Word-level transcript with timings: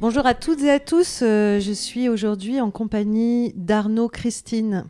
Bonjour 0.00 0.26
à 0.26 0.34
toutes 0.34 0.60
et 0.62 0.72
à 0.72 0.80
tous, 0.80 1.20
euh, 1.22 1.60
je 1.60 1.70
suis 1.70 2.08
aujourd'hui 2.08 2.60
en 2.60 2.72
compagnie 2.72 3.52
d'Arnaud 3.54 4.08
Christine, 4.08 4.86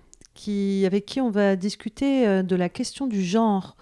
avec 0.87 1.05
qui 1.05 1.21
on 1.21 1.31
va 1.31 1.57
discuter 1.57 2.27
euh, 2.27 2.43
de 2.43 2.57
la 2.57 2.71
question 2.71 3.07
du 3.07 3.23
genre, 3.23 3.77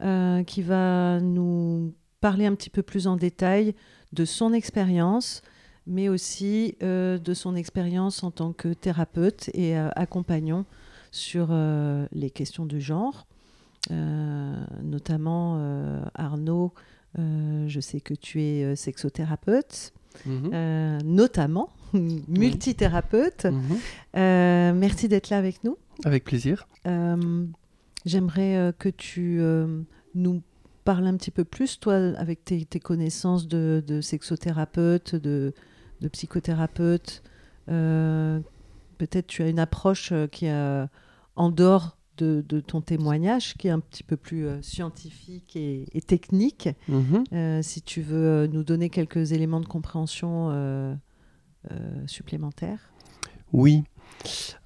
euh, 0.00 0.42
qui 0.44 0.62
va 0.62 1.20
nous 1.20 1.92
parler 2.22 2.46
un 2.46 2.54
petit 2.54 2.70
peu 2.70 2.82
plus 2.82 3.06
en 3.06 3.16
détail 3.16 3.74
de 4.14 4.24
son 4.24 4.54
expérience, 4.54 5.42
mais 5.86 6.08
aussi 6.08 6.76
de 6.80 7.34
son 7.34 7.54
expérience 7.54 8.22
en 8.22 8.30
tant 8.30 8.52
que 8.52 8.72
thérapeute 8.72 9.50
et 9.52 9.76
accompagnant 9.76 10.64
sur 11.10 11.48
les 12.12 12.30
questions 12.30 12.66
du 12.66 12.80
genre. 12.80 13.26
Notamment, 13.90 15.60
Arnaud, 16.14 16.72
je 17.16 17.80
sais 17.80 18.00
que 18.00 18.14
tu 18.14 18.42
es 18.42 18.76
sexothérapeute, 18.76 19.92
Mhm. 20.26 20.50
euh, 20.52 20.98
notamment 21.04 21.70
multithérapeute. 21.92 23.46
Mhm. 23.46 23.60
Euh, 24.16 24.72
merci 24.74 25.08
d'être 25.08 25.30
là 25.30 25.38
avec 25.38 25.64
nous. 25.64 25.76
Avec 26.04 26.24
plaisir. 26.24 26.66
Euh, 26.86 27.44
J'aimerais 28.04 28.72
que 28.78 28.88
tu 28.88 29.40
nous 30.16 30.42
parles 30.84 31.06
un 31.06 31.16
petit 31.16 31.30
peu 31.30 31.44
plus, 31.44 31.78
toi, 31.78 31.94
avec 32.16 32.44
tes, 32.44 32.64
tes 32.64 32.80
connaissances 32.80 33.46
de, 33.46 33.82
de 33.86 34.00
sexothérapeute, 34.00 35.14
de, 35.14 35.54
de 36.00 36.08
psychothérapeute. 36.08 37.22
Peut-être 37.66 39.26
tu 39.28 39.42
as 39.42 39.48
une 39.48 39.60
approche 39.60 40.12
qui 40.32 40.46
est 40.46 40.86
en 41.36 41.50
dehors 41.50 41.96
de, 42.18 42.44
de 42.46 42.60
ton 42.60 42.80
témoignage, 42.80 43.54
qui 43.54 43.68
est 43.68 43.70
un 43.70 43.80
petit 43.80 44.02
peu 44.02 44.16
plus 44.16 44.46
euh, 44.46 44.60
scientifique 44.62 45.56
et, 45.56 45.86
et 45.92 46.00
technique. 46.00 46.68
Mhm. 46.88 47.24
Euh, 47.32 47.62
si 47.62 47.82
tu 47.82 48.02
veux 48.02 48.26
euh, 48.26 48.46
nous 48.46 48.64
donner 48.64 48.90
quelques 48.90 49.32
éléments 49.32 49.60
de 49.60 49.66
compréhension 49.66 50.50
euh, 50.50 50.94
supplémentaires. 52.06 52.92
Oui. 53.52 53.84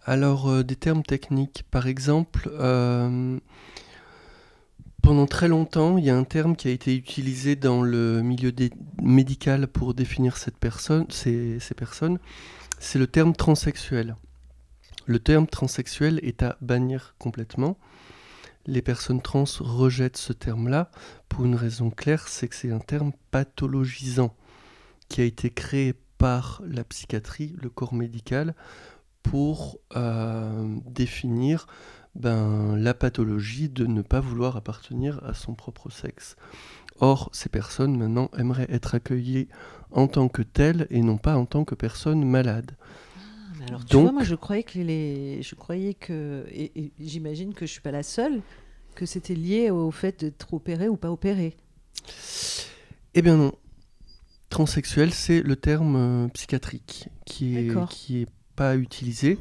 Alors, 0.04 0.64
des 0.64 0.76
termes 0.76 1.02
techniques. 1.02 1.64
Par 1.70 1.86
exemple, 1.86 2.50
pendant 5.02 5.26
très 5.26 5.48
longtemps, 5.48 5.98
il 5.98 6.04
y 6.04 6.10
a 6.10 6.16
un 6.16 6.24
terme 6.24 6.56
qui 6.56 6.68
a 6.68 6.70
été 6.70 6.96
utilisé 6.96 7.54
dans 7.54 7.82
le 7.82 8.22
milieu 8.22 8.52
médical 9.02 9.66
pour 9.66 9.94
définir 9.94 10.36
cette 10.36 10.56
personne, 10.58 11.06
ces, 11.10 11.60
ces 11.60 11.74
personnes. 11.74 12.18
C'est 12.78 12.98
le 12.98 13.06
terme 13.06 13.34
transsexuel. 13.34 14.16
Le 15.06 15.20
terme 15.20 15.46
transsexuel 15.46 16.18
est 16.24 16.42
à 16.42 16.56
bannir 16.60 17.14
complètement. 17.18 17.78
Les 18.66 18.82
personnes 18.82 19.22
trans 19.22 19.44
rejettent 19.60 20.16
ce 20.16 20.32
terme-là 20.32 20.90
pour 21.28 21.44
une 21.44 21.54
raison 21.54 21.90
claire, 21.90 22.26
c'est 22.26 22.48
que 22.48 22.56
c'est 22.56 22.72
un 22.72 22.80
terme 22.80 23.12
pathologisant 23.30 24.34
qui 25.08 25.20
a 25.20 25.24
été 25.24 25.50
créé 25.50 25.94
par 26.18 26.60
la 26.66 26.82
psychiatrie, 26.82 27.54
le 27.62 27.70
corps 27.70 27.94
médical, 27.94 28.56
pour 29.22 29.78
euh, 29.94 30.76
définir 30.86 31.68
ben, 32.16 32.76
la 32.76 32.92
pathologie 32.92 33.68
de 33.68 33.86
ne 33.86 34.02
pas 34.02 34.20
vouloir 34.20 34.56
appartenir 34.56 35.22
à 35.24 35.34
son 35.34 35.54
propre 35.54 35.90
sexe. 35.90 36.34
Or, 36.98 37.28
ces 37.32 37.48
personnes 37.48 37.96
maintenant 37.96 38.30
aimeraient 38.36 38.70
être 38.70 38.96
accueillies 38.96 39.48
en 39.92 40.08
tant 40.08 40.28
que 40.28 40.42
telles 40.42 40.88
et 40.90 41.02
non 41.02 41.18
pas 41.18 41.36
en 41.36 41.46
tant 41.46 41.64
que 41.64 41.76
personnes 41.76 42.24
malades. 42.24 42.72
Alors, 43.66 43.84
tu 43.84 43.92
Donc- 43.92 44.02
vois, 44.04 44.12
moi, 44.12 44.22
je 44.24 44.34
croyais 44.34 44.62
que 44.62 44.78
les, 44.78 45.42
je 45.42 45.54
croyais 45.54 45.94
que, 45.94 46.44
et, 46.50 46.72
et 46.78 46.92
j'imagine 47.00 47.54
que 47.54 47.66
je 47.66 47.72
suis 47.72 47.80
pas 47.80 47.90
la 47.90 48.02
seule, 48.02 48.40
que 48.94 49.06
c'était 49.06 49.34
lié 49.34 49.70
au 49.70 49.90
fait 49.90 50.20
d'être 50.20 50.52
opéré 50.54 50.88
ou 50.88 50.96
pas 50.96 51.10
opéré. 51.10 51.56
Eh 53.14 53.22
bien 53.22 53.36
non. 53.36 53.52
Transsexuel, 54.50 55.12
c'est 55.12 55.42
le 55.42 55.56
terme 55.56 55.96
euh, 55.96 56.28
psychiatrique 56.28 57.08
qui 57.24 57.56
est, 57.58 57.88
qui 57.88 58.22
est 58.22 58.28
pas 58.54 58.76
utilisé. 58.76 59.38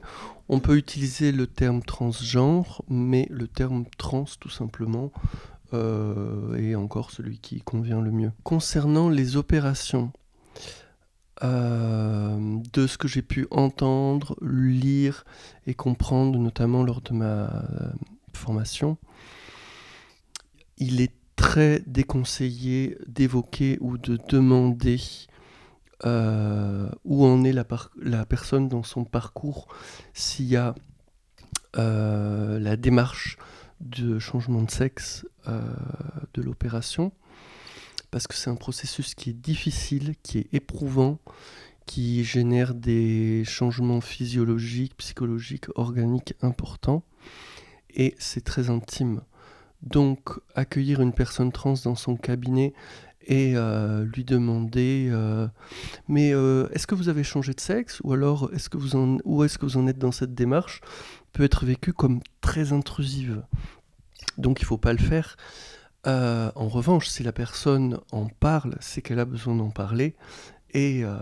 On 0.49 0.59
peut 0.59 0.77
utiliser 0.77 1.31
le 1.31 1.47
terme 1.47 1.81
transgenre, 1.83 2.83
mais 2.89 3.27
le 3.29 3.47
terme 3.47 3.85
trans, 3.97 4.25
tout 4.39 4.49
simplement, 4.49 5.11
euh, 5.73 6.55
est 6.57 6.75
encore 6.75 7.11
celui 7.11 7.39
qui 7.39 7.61
convient 7.61 8.01
le 8.01 8.11
mieux. 8.11 8.31
Concernant 8.43 9.09
les 9.09 9.37
opérations, 9.37 10.11
euh, 11.43 12.59
de 12.71 12.87
ce 12.87 12.97
que 12.97 13.09
j'ai 13.09 13.21
pu 13.21 13.45
entendre, 13.51 14.37
lire 14.41 15.25
et 15.67 15.73
comprendre, 15.73 16.39
notamment 16.39 16.81
lors 16.83 17.01
de 17.01 17.13
ma 17.13 17.25
euh, 17.25 17.49
formation, 18.33 18.97
il 20.77 21.01
est 21.01 21.13
très 21.35 21.81
déconseillé 21.87 22.97
d'évoquer 23.07 23.77
ou 23.81 23.97
de 23.97 24.17
demander 24.29 25.01
euh, 26.05 26.89
où 27.03 27.25
en 27.25 27.43
est 27.43 27.51
la, 27.53 27.65
personne 28.25 28.69
dans 28.69 28.83
son 28.83 29.03
parcours, 29.03 29.67
s'il 30.13 30.45
y 30.45 30.55
a 30.55 30.73
la 31.73 32.77
démarche 32.77 33.37
de 33.81 34.17
changement 34.17 34.61
de 34.61 34.71
sexe 34.71 35.27
de 35.45 36.41
l'opération, 36.41 37.11
parce 38.11 38.27
que 38.27 38.35
c'est 38.35 38.49
un 38.49 38.55
processus 38.55 39.15
qui 39.15 39.29
est 39.29 39.33
difficile, 39.33 40.15
qui 40.23 40.39
est 40.39 40.53
éprouvant, 40.53 41.19
qui 41.85 42.23
génère 42.23 42.73
des 42.73 43.43
changements 43.45 44.01
physiologiques, 44.01 44.95
psychologiques, 44.97 45.65
organiques 45.75 46.33
importants, 46.41 47.03
et 47.93 48.15
c'est 48.17 48.43
très 48.43 48.69
intime. 48.69 49.21
Donc, 49.81 50.39
accueillir 50.55 51.01
une 51.01 51.13
personne 51.13 51.51
trans 51.51 51.75
dans 51.83 51.95
son 51.95 52.15
cabinet 52.15 52.73
et 53.27 53.53
euh, 53.55 54.05
lui 54.05 54.23
demander 54.23 55.09
euh, 55.11 55.47
Mais 56.07 56.33
euh, 56.33 56.67
est-ce 56.71 56.87
que 56.87 56.95
vous 56.95 57.09
avez 57.09 57.23
changé 57.23 57.53
de 57.53 57.59
sexe? 57.59 57.99
Ou 58.03 58.13
alors, 58.13 58.51
est-ce 58.53 58.69
que 58.69 58.77
vous 58.77 58.95
en, 58.95 59.17
où 59.25 59.43
est-ce 59.43 59.57
que 59.57 59.65
vous 59.65 59.77
en 59.77 59.87
êtes 59.87 59.99
dans 59.99 60.11
cette 60.11 60.33
démarche? 60.33 60.81
peut 61.33 61.43
être 61.43 61.65
vécu 61.65 61.91
comme 61.91 62.21
très 62.39 62.71
intrusive. 62.71 63.43
Donc, 64.37 64.61
il 64.61 64.63
ne 64.63 64.67
faut 64.67 64.77
pas 64.77 64.93
le 64.93 64.99
faire. 64.99 65.35
Euh, 66.07 66.51
en 66.55 66.67
revanche, 66.67 67.07
si 67.07 67.23
la 67.23 67.31
personne 67.31 67.99
en 68.11 68.27
parle, 68.27 68.75
c'est 68.79 69.01
qu'elle 69.01 69.19
a 69.19 69.25
besoin 69.25 69.55
d'en 69.55 69.71
parler. 69.71 70.15
Et, 70.71 71.01
euh, 71.03 71.15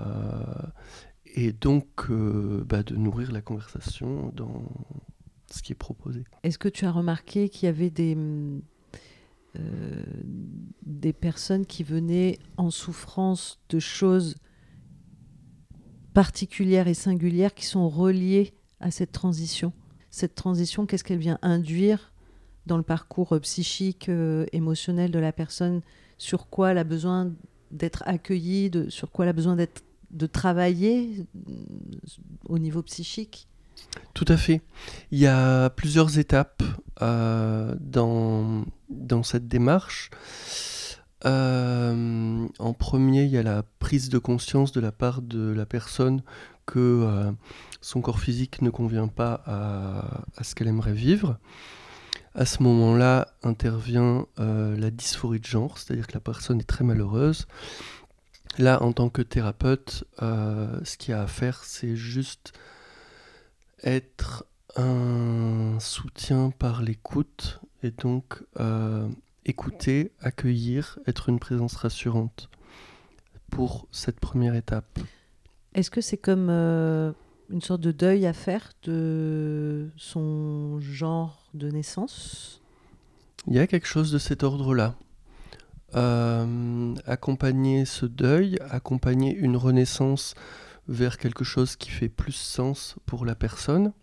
donc, 1.60 1.88
euh, 2.10 2.64
bah, 2.68 2.84
de 2.84 2.96
nourrir 2.96 3.32
la 3.32 3.42
conversation 3.42 4.32
dans 4.36 4.64
ce 5.50 5.62
qui 5.62 5.72
est 5.72 5.76
proposé. 5.76 6.26
Est-ce 6.44 6.58
que 6.58 6.70
tu 6.70 6.86
as 6.86 6.92
remarqué 6.92 7.50
qu'il 7.50 7.68
y 7.68 7.70
avait 7.70 7.92
des, 7.92 8.18
des 10.82 11.14
personnes 11.14 11.66
qui 11.66 11.84
venaient 11.84 12.40
en 12.58 12.72
souffrance 12.72 13.60
de 13.70 13.80
choses 13.80 14.36
particulières 16.14 16.88
et 16.88 16.94
singulières 16.94 17.54
qui 17.54 17.66
sont 17.66 17.88
reliées 17.88 18.54
à 18.80 18.92
cette 18.92 19.12
transition? 19.12 19.74
Cette 20.10 20.36
transition, 20.36 20.86
qu'est-ce 20.86 21.04
qu'elle 21.04 21.20
vient 21.20 21.40
induire? 21.42 22.13
Dans 22.66 22.78
le 22.78 22.84
parcours 22.84 23.34
euh, 23.34 23.40
psychique, 23.40 24.10
euh, 24.10 24.46
émotionnel 24.52 25.12
de 25.12 25.20
la 25.20 25.32
personne 25.32 25.82
Sur 26.18 26.50
quoi 26.50 26.72
elle 26.72 26.78
a 26.78 26.84
besoin 26.84 27.32
d'être 27.72 28.04
accueillie 28.06 28.72
Sur 28.90 29.12
quoi 29.12 29.26
elle 29.26 29.30
a 29.30 29.34
besoin 29.34 29.56
d'être 29.56 29.84
de 30.12 30.28
travailler 30.28 31.26
euh, 31.36 31.52
au 32.48 32.60
niveau 32.60 32.82
psychique? 32.84 33.48
Tout 34.14 34.26
à 34.28 34.38
fait. 34.38 34.62
Il 35.12 35.20
y 35.20 35.28
a 35.28 35.70
plusieurs 35.72 36.18
étapes 36.20 36.64
dans, 37.02 38.66
dans 38.90 39.24
cette 39.24 39.48
démarche. 39.48 40.10
En 41.26 42.74
premier, 42.78 43.24
il 43.24 43.30
y 43.30 43.38
a 43.38 43.44
la 43.44 43.64
prise 43.80 44.10
de 44.10 44.18
conscience 44.20 44.72
de 44.72 44.80
la 44.80 44.92
part 44.92 45.22
de 45.22 45.52
la 45.52 45.66
personne 45.66 46.22
que 46.66 47.34
son 47.82 48.02
corps 48.02 48.20
physique 48.20 48.62
ne 48.62 48.70
convient 48.70 49.08
pas 49.08 49.42
à, 49.46 50.22
à 50.38 50.44
ce 50.44 50.56
qu'elle 50.56 50.68
aimerait 50.68 50.94
vivre. 50.94 51.38
À 52.36 52.46
ce 52.46 52.64
moment-là 52.64 53.28
intervient 53.44 54.26
euh, 54.40 54.76
la 54.76 54.90
dysphorie 54.90 55.40
de 55.40 55.46
genre, 55.46 55.78
c'est-à-dire 55.78 56.08
que 56.08 56.14
la 56.14 56.20
personne 56.20 56.60
est 56.60 56.68
très 56.68 56.84
malheureuse. 56.84 57.46
Là, 58.58 58.82
en 58.82 58.92
tant 58.92 59.10
que 59.10 59.22
thérapeute, 59.22 60.04
euh, 60.22 60.80
ce 60.84 60.98
qu'il 60.98 61.12
y 61.12 61.14
a 61.14 61.22
à 61.22 61.28
faire, 61.28 61.64
c'est 61.64 61.96
juste 61.96 62.54
être 63.84 64.46
un 64.76 65.78
soutien 65.80 66.52
par 66.58 66.82
l'écoute 66.82 67.62
et 67.84 67.92
donc 67.92 68.44
euh, 68.60 69.08
écouter, 69.46 70.12
accueillir, 70.20 70.98
être 71.06 71.30
une 71.30 71.40
présence 71.40 71.76
rassurante. 71.76 72.50
pour 73.52 73.88
cette 73.92 74.20
première 74.20 74.56
étape. 74.56 75.00
Est-ce 75.76 75.92
que 75.92 76.02
c'est 76.02 76.18
comme 76.18 76.50
une 76.50 77.62
sorte 77.62 77.82
de 77.82 77.92
deuil 77.92 78.26
à 78.26 78.34
faire 78.34 78.72
de 78.82 79.92
son 79.96 80.80
genre 80.80 81.43
de 81.54 81.70
naissance 81.70 82.62
Il 83.48 83.54
y 83.54 83.60
a 83.60 83.68
quelque 83.68 83.88
chose 83.88 84.12
de 84.12 84.18
cet 84.18 84.44
ordre-là. 84.44 84.96
Euh, 85.96 86.96
accompagner 87.06 87.86
ce 87.86 88.08
deuil, 88.08 88.58
accompagner 88.70 89.36
une 89.36 89.56
renaissance 89.56 90.34
vers 90.88 91.18
quelque 91.18 91.44
chose 91.44 91.76
qui 91.76 91.92
fait 91.92 92.10
plus 92.10 92.34
sens 92.34 92.96
pour 93.06 93.26
la 93.26 93.36
personne. 93.36 93.94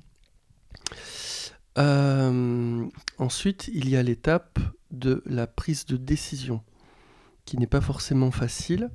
Euh, 1.79 2.87
ensuite, 3.19 3.69
il 3.73 3.89
y 3.89 3.97
a 3.97 4.03
l'étape 4.03 4.59
de 4.93 5.23
la 5.27 5.47
prise 5.47 5.85
de 5.87 5.97
décision, 5.97 6.63
qui 7.45 7.59
n'est 7.59 7.67
pas 7.67 7.81
forcément 7.81 8.31
facile. 8.31 8.91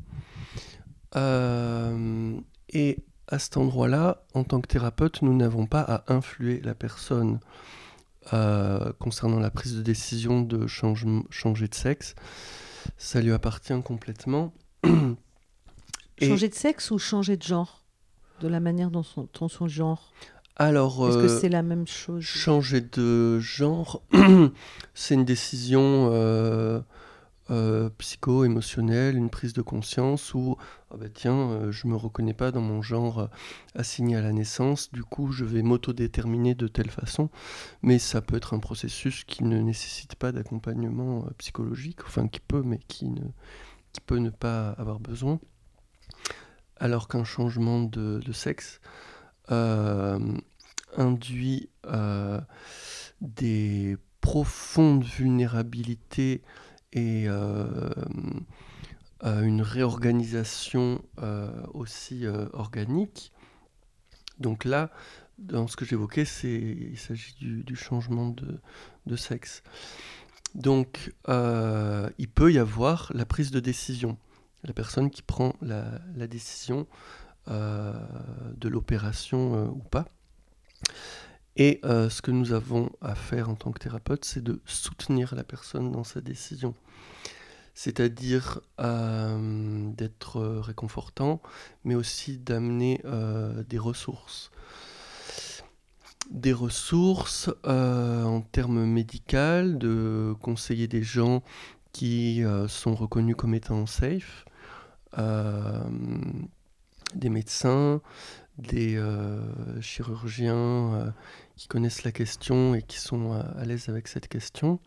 Euh, 1.16 2.40
et 2.70 3.04
à 3.28 3.40
cet 3.40 3.58
endroit-là, 3.58 4.24
en 4.34 4.44
tant 4.44 4.62
que 4.62 4.68
thérapeute, 4.68 5.22
nous 5.22 5.36
n'avons 5.36 5.66
pas 5.66 5.82
à 5.82 6.14
influer 6.14 6.62
la 6.62 6.76
personne 6.76 7.40
euh, 8.34 8.92
concernant 9.00 9.40
la 9.40 9.52
prise 9.52 9.76
de 9.76 9.82
décision 9.82 10.42
de 10.42 10.68
changer 10.68 11.68
de 11.68 11.76
sexe. 11.76 12.16
Ça 12.98 13.22
lui 13.22 13.32
appartient 13.32 13.80
complètement. 13.84 14.54
changer 16.22 16.50
de 16.50 16.56
sexe 16.56 16.92
ou 16.92 16.98
changer 16.98 17.38
de 17.38 17.44
genre? 17.44 17.84
De 18.42 18.48
la 18.48 18.60
manière 18.60 18.92
dont 18.92 19.04
son, 19.04 19.28
dont 19.40 19.48
son 19.48 19.68
genre? 19.68 20.12
Alors, 20.58 21.08
est-ce 21.10 21.18
que 21.18 21.24
euh, 21.24 21.40
c'est 21.40 21.50
la 21.50 21.64
même 21.64 21.88
chose? 21.88 22.24
Changer 22.24 22.82
de 22.82 23.40
genre, 23.40 24.02
c'est 24.94 25.16
une 25.16 25.26
décision 25.26 26.10
euh, 27.50 27.86
euh, 27.86 27.90
psycho-émotionnelle, 27.98 29.16
une 29.16 29.30
prise 29.30 29.54
de 29.54 29.62
conscience 29.62 30.34
où, 30.34 30.58
ah 30.92 30.98
bah 30.98 31.10
tiens, 31.14 31.72
je 31.72 31.88
me 31.88 31.96
reconnais 31.96 32.34
pas 32.34 32.52
dans 32.52 32.62
mon 32.62 32.82
genre 32.82 33.30
assigné 33.76 34.16
à 34.16 34.22
la 34.22 34.34
naissance, 34.34 34.92
du 34.92 35.04
coup, 35.04 35.32
je 35.32 35.46
vais 35.46 35.62
m'autodéterminer 35.62 36.56
de 36.56 36.68
telle 36.68 36.90
façon. 36.90 37.30
Mais 37.82 38.00
ça 38.00 38.22
peut 38.22 38.38
être 38.38 38.54
un 38.54 38.60
processus 38.60 39.24
qui 39.24 39.44
ne 39.44 39.60
nécessite 39.60 40.16
pas 40.16 40.32
d'accompagnement 40.32 41.28
psychologique, 41.38 42.00
enfin 42.06 42.28
qui 42.28 42.40
peut, 42.40 42.64
mais 42.64 42.80
qui, 42.88 43.10
ne, 43.10 43.22
peut 44.06 44.18
ne 44.18 44.30
pas 44.30 44.70
avoir 44.72 45.00
besoin. 45.00 45.40
Alors 46.78 47.08
qu'un 47.08 47.24
changement 47.24 47.82
de, 47.82 48.22
sexe, 48.34 48.82
euh, 49.52 50.20
induit 50.98 51.70
euh, 51.86 52.40
des 53.22 53.98
profondes 54.22 55.04
vulnérabilités 55.04 56.42
et 56.96 57.26
euh, 57.28 57.94
une 59.24 59.62
réorganisation 59.62 61.04
aussi 61.74 62.26
organique. 62.54 63.32
Donc 64.40 64.66
là, 64.66 64.92
dans 65.38 65.68
ce 65.68 65.76
que 65.76 65.86
j'évoquais, 65.86 66.24
il 66.44 66.98
s'agit 66.98 67.36
du, 67.40 67.76
changement 67.76 68.34
de, 69.06 69.16
sexe. 69.16 69.64
Donc, 70.54 71.14
il 71.28 72.28
peut 72.34 72.52
y 72.52 72.60
avoir 72.60 73.12
la 73.14 73.26
prise 73.26 73.52
de 73.52 73.60
décision. 73.60 74.18
La 74.64 74.74
personne 74.74 75.10
qui 75.10 75.22
prend 75.22 75.56
la 75.62 76.28
décision 76.28 76.88
euh, 77.48 77.94
de 78.58 78.68
l'opération 78.70 79.54
euh, 79.54 79.68
ou 79.68 79.84
pas. 79.92 80.08
Et 81.58 81.80
euh, 81.86 82.10
ce 82.10 82.22
que 82.22 82.32
nous 82.32 82.52
avons 82.52 82.92
à 83.02 83.16
faire 83.16 83.50
en 83.50 83.56
tant 83.56 83.72
que 83.72 83.80
thérapeute, 83.80 84.26
c'est 84.26 84.44
de 84.44 84.62
soutenir 84.66 85.36
la 85.36 85.44
personne 85.44 85.92
dans 85.92 86.04
sa 86.04 86.22
décision. 86.22 86.76
C'est-à-dire 87.74 88.62
d'être 88.80 90.40
réconfortant, 90.40 91.42
mais 91.84 91.96
aussi 91.96 92.38
d'amener 92.38 93.02
des 93.68 93.78
ressources. 93.78 94.50
Des 96.32 96.54
ressources 96.54 97.50
en 97.66 98.40
termes 98.40 98.86
médicaux, 98.86 99.74
de 99.74 100.34
conseiller 100.42 100.88
des 100.88 101.04
gens 101.04 101.44
qui 101.92 102.44
sont 102.70 102.96
reconnus 102.96 103.36
comme 103.36 103.54
étant 103.54 103.86
safe, 103.86 104.46
des 107.14 107.30
médecins, 107.30 108.02
des 108.58 108.96
euh, 108.96 109.82
chirurgiens 109.82 110.94
euh, 110.94 111.12
qui 111.56 111.68
connaissent 111.68 112.04
la 112.04 112.12
question 112.12 112.76
et 112.76 112.82
qui 112.82 113.00
sont 113.00 113.34
euh, 113.34 113.42
à, 113.58 113.66
l'aise 113.66 113.90
avec 113.90 114.08
cette 114.08 114.28
question. 114.28 114.80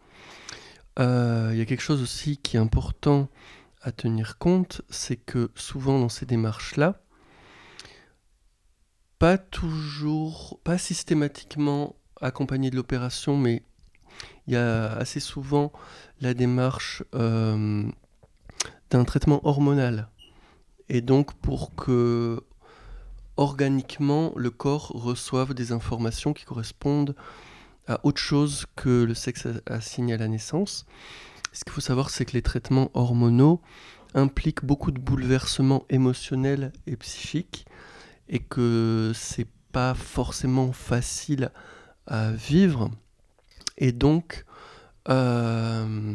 Il 1.00 1.56
y 1.56 1.60
a 1.60 1.64
quelque 1.64 1.80
chose 1.80 2.02
aussi 2.02 2.38
qui 2.38 2.56
est 2.56 2.60
important 2.60 3.28
à 3.82 3.92
tenir 3.92 4.36
compte, 4.38 4.82
c'est 4.90 5.16
que 5.16 5.52
souvent 5.54 6.00
dans 6.00 6.08
ces 6.08 6.26
démarches-là, 6.26 7.00
pas 9.20 9.38
toujours, 9.38 10.58
pas 10.64 10.76
systématiquement 10.76 11.94
accompagné 12.20 12.70
de 12.70 12.76
l'opération, 12.76 13.36
mais 13.36 13.62
il 14.48 14.54
y 14.54 14.56
a 14.56 14.90
assez 14.94 15.20
souvent 15.20 15.70
la 16.20 16.34
démarche 16.34 17.04
d'un 17.12 17.92
traitement 19.04 19.46
hormonal. 19.46 20.08
Et 20.88 21.00
donc 21.00 21.34
pour 21.34 21.76
que 21.76 22.42
organiquement 23.38 24.32
le 24.36 24.50
corps 24.50 24.88
reçoive 24.88 25.54
des 25.54 25.72
informations 25.72 26.34
qui 26.34 26.44
correspondent 26.44 27.14
à 27.86 28.00
autre 28.02 28.20
chose 28.20 28.66
que 28.76 29.04
le 29.04 29.14
sexe 29.14 29.46
assigné 29.66 30.14
à 30.14 30.18
la 30.18 30.28
naissance. 30.28 30.84
Ce 31.52 31.64
qu'il 31.64 31.72
faut 31.72 31.80
savoir, 31.80 32.10
c'est 32.10 32.26
que 32.26 32.32
les 32.32 32.42
traitements 32.42 32.90
hormonaux 32.94 33.62
impliquent 34.14 34.64
beaucoup 34.64 34.90
de 34.90 35.00
bouleversements 35.00 35.86
émotionnels 35.88 36.72
et 36.86 36.96
psychiques 36.96 37.64
et 38.28 38.40
que 38.40 39.12
c'est 39.14 39.48
pas 39.72 39.94
forcément 39.94 40.72
facile 40.72 41.50
à 42.06 42.32
vivre. 42.32 42.90
Et 43.76 43.92
donc, 43.92 44.44
euh, 45.08 46.14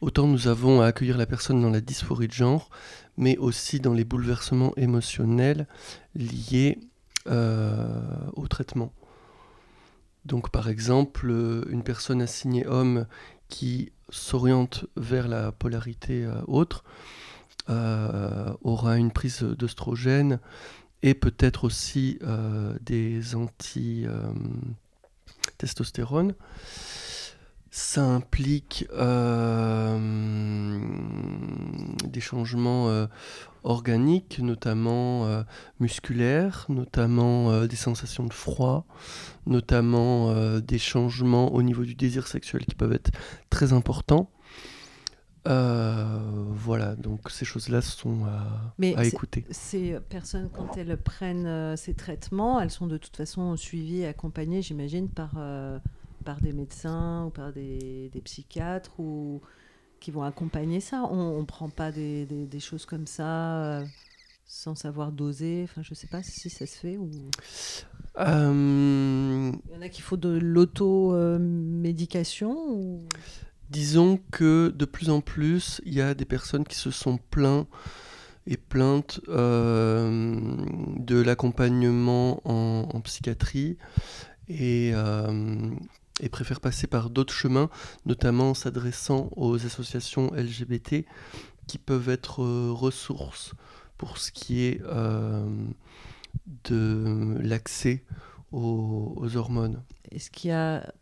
autant 0.00 0.26
nous 0.26 0.48
avons 0.48 0.80
à 0.80 0.86
accueillir 0.86 1.18
la 1.18 1.26
personne 1.26 1.60
dans 1.60 1.70
la 1.70 1.80
dysphorie 1.80 2.28
de 2.28 2.32
genre, 2.32 2.70
mais 3.16 3.36
aussi 3.36 3.80
dans 3.80 3.92
les 3.92 4.04
bouleversements 4.04 4.74
émotionnels 4.76 5.66
liés 6.14 6.78
euh, 7.28 7.86
au 8.34 8.48
traitement. 8.48 8.92
Donc 10.24 10.50
par 10.50 10.68
exemple, 10.68 11.30
euh, 11.30 11.64
une 11.70 11.84
personne 11.84 12.20
assignée 12.20 12.66
homme 12.66 13.06
qui 13.48 13.92
s'oriente 14.08 14.86
vers 14.96 15.28
la 15.28 15.52
polarité 15.52 16.24
euh, 16.24 16.40
autre 16.48 16.82
aura 17.68 18.98
une 18.98 19.12
prise 19.12 19.42
d'œstrogène 19.42 20.40
et 21.02 21.14
peut-être 21.14 21.62
aussi 21.62 22.18
des 22.80 23.36
anti-testostérone. 23.36 26.34
Ça 27.70 28.04
implique 28.04 28.88
des 32.12 32.20
changements 32.20 32.88
euh, 32.88 33.06
organiques, 33.64 34.38
notamment 34.38 35.26
euh, 35.26 35.42
musculaires, 35.80 36.66
notamment 36.68 37.66
des 37.66 37.76
sensations 37.76 38.26
de 38.26 38.32
froid, 38.32 38.86
notamment 39.46 40.32
des 40.60 40.78
changements 40.78 41.52
au 41.52 41.62
niveau 41.62 41.84
du 41.84 41.94
désir 41.94 42.26
sexuel 42.26 42.64
qui 42.64 42.74
peuvent 42.74 42.92
être 42.92 43.10
très 43.50 43.72
importants. 43.72 44.30
voilà, 45.44 46.94
donc 46.96 47.30
ces 47.30 47.44
choses-là 47.44 47.80
sont 47.80 48.24
à, 48.26 48.74
Mais 48.78 48.94
à 48.96 49.04
écouter. 49.04 49.44
Ces 49.50 49.98
personnes, 50.08 50.50
quand 50.52 50.76
elles 50.76 50.96
prennent 50.96 51.76
ces 51.76 51.94
traitements, 51.94 52.60
elles 52.60 52.70
sont 52.70 52.86
de 52.86 52.98
toute 52.98 53.16
façon 53.16 53.56
suivies 53.56 54.00
et 54.00 54.06
accompagnées, 54.06 54.62
j'imagine, 54.62 55.08
par 55.08 55.36
par 56.22 56.40
des 56.40 56.52
médecins 56.52 57.26
ou 57.26 57.30
par 57.30 57.52
des, 57.52 58.10
psychiatres 58.24 58.98
ou 58.98 59.40
qui 60.02 60.10
vont 60.10 60.24
accompagner 60.24 60.80
ça. 60.80 61.08
On 61.10 61.40
ne 61.40 61.46
prend 61.46 61.70
pas 61.70 61.90
des, 61.92 62.48
choses 62.58 62.84
comme 62.84 63.06
ça 63.06 63.62
euh, 63.62 63.86
sans 64.46 64.74
savoir 64.74 65.12
doser. 65.12 65.62
Enfin, 65.64 65.82
je 65.82 65.94
sais 65.94 66.08
pas 66.08 66.24
si 66.24 66.50
ça 66.50 66.66
se 66.66 66.76
fait 66.76 66.98
ou. 66.98 67.08
Euh, 68.18 69.52
Il 69.70 69.74
y 69.74 69.78
en 69.78 69.80
a 69.80 69.88
qui 69.88 70.02
faut 70.02 70.18
de 70.18 70.28
l'auto-médication 70.28 72.54
ou... 72.68 73.08
Disons 73.70 74.20
que 74.30 74.70
de 74.76 74.84
plus 74.84 75.08
en 75.08 75.22
plus, 75.22 75.80
il 75.86 75.94
y 75.94 76.02
a 76.02 76.12
des 76.12 76.26
personnes 76.26 76.64
qui 76.64 76.76
se 76.76 76.90
sont 76.90 77.18
plaintes 77.30 77.66
et 78.46 78.58
plaintes 78.58 79.22
euh, 79.28 80.56
de 80.98 81.22
l'accompagnement 81.22 82.42
en, 82.44 82.90
en, 82.92 83.00
psychiatrie 83.00 83.78
et 84.48 84.92
et 86.22 86.28
préfèrent 86.28 86.60
passer 86.60 86.86
par 86.86 87.10
d'autres 87.10 87.34
chemins, 87.34 87.68
notamment 88.06 88.50
en 88.50 88.54
s'adressant 88.54 89.28
aux 89.36 89.66
associations 89.66 90.32
LGBT 90.34 91.04
qui 91.66 91.78
peuvent 91.78 92.08
être 92.08 92.42
euh, 92.42 92.72
ressources 92.72 93.54
pour 93.98 94.18
ce 94.18 94.32
qui 94.32 94.62
est 94.62 94.80
euh, 94.84 95.44
de 96.64 97.36
l'accès 97.40 98.04
aux, 98.52 99.36
hormones. 99.36 99.82
Est-ce 100.10 100.30
qu'il 100.30 100.50
y 100.50 100.52
a 100.52 100.92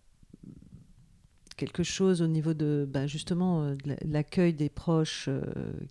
quelque 1.57 1.83
chose 1.83 2.23
au 2.23 2.27
niveau 2.27 2.55
de 2.55 2.89
bah, 2.89 3.07
justement 3.07 3.63
euh, 3.63 3.77
l'accueil 4.05 4.55
des 4.55 4.69
proches 4.69 5.29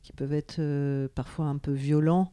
qui 0.02 0.14
peuvent 0.14 0.34
être 0.34 1.08
parfois 1.14 1.46
un 1.46 1.58
peu 1.58 1.72
violents, 1.72 2.32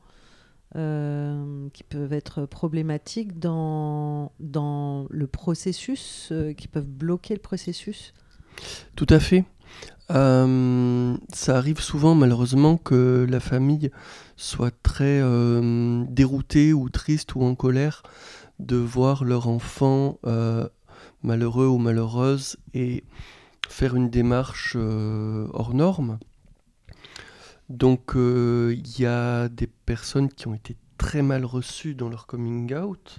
qui 0.74 1.82
peuvent 1.84 2.12
être 2.12 2.44
problématiques 2.44 3.38
dans, 3.38 4.32
dans 4.40 5.06
le 5.08 5.26
processus, 5.26 6.32
qui 6.56 6.68
peuvent 6.68 6.88
bloquer 6.88 7.34
le 7.34 7.40
processus 7.40 8.12
Tout 8.94 9.06
à 9.08 9.18
fait. 9.20 9.44
ça 10.08 11.56
arrive 11.56 11.80
souvent 11.80 12.14
malheureusement 12.14 12.76
que 12.76 13.26
la 13.28 13.40
famille 13.40 13.90
soit 14.36 14.74
très 14.82 15.22
déroutée 16.08 16.74
ou 16.74 16.90
triste 16.90 17.34
ou 17.36 17.42
en 17.42 17.54
colère 17.54 18.02
de 18.58 18.76
voir 18.76 19.24
leur 19.24 19.48
enfant 19.48 20.18
malheureux 21.22 21.66
ou 21.66 21.78
malheureuse 21.78 22.56
et 22.72 23.04
faire 23.68 23.96
une 23.96 24.08
démarche 24.08 24.74
euh, 24.76 25.48
hors 25.52 25.74
norme. 25.74 26.18
Donc 27.68 28.16
euh, 28.16 28.74
il 28.76 29.00
y 29.00 29.06
a 29.06 29.48
des 29.48 29.66
personnes 29.66 30.28
qui 30.28 30.46
ont 30.46 30.54
été 30.54 30.76
très 30.98 31.22
mal 31.22 31.44
reçues 31.44 31.94
dans 31.94 32.08
leur 32.08 32.26
coming 32.26 32.74
out. 32.74 33.18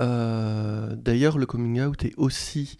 Euh, 0.00 0.94
d'ailleurs, 0.96 1.38
le 1.38 1.46
coming 1.46 1.80
out 1.82 2.04
est 2.04 2.14
aussi 2.16 2.78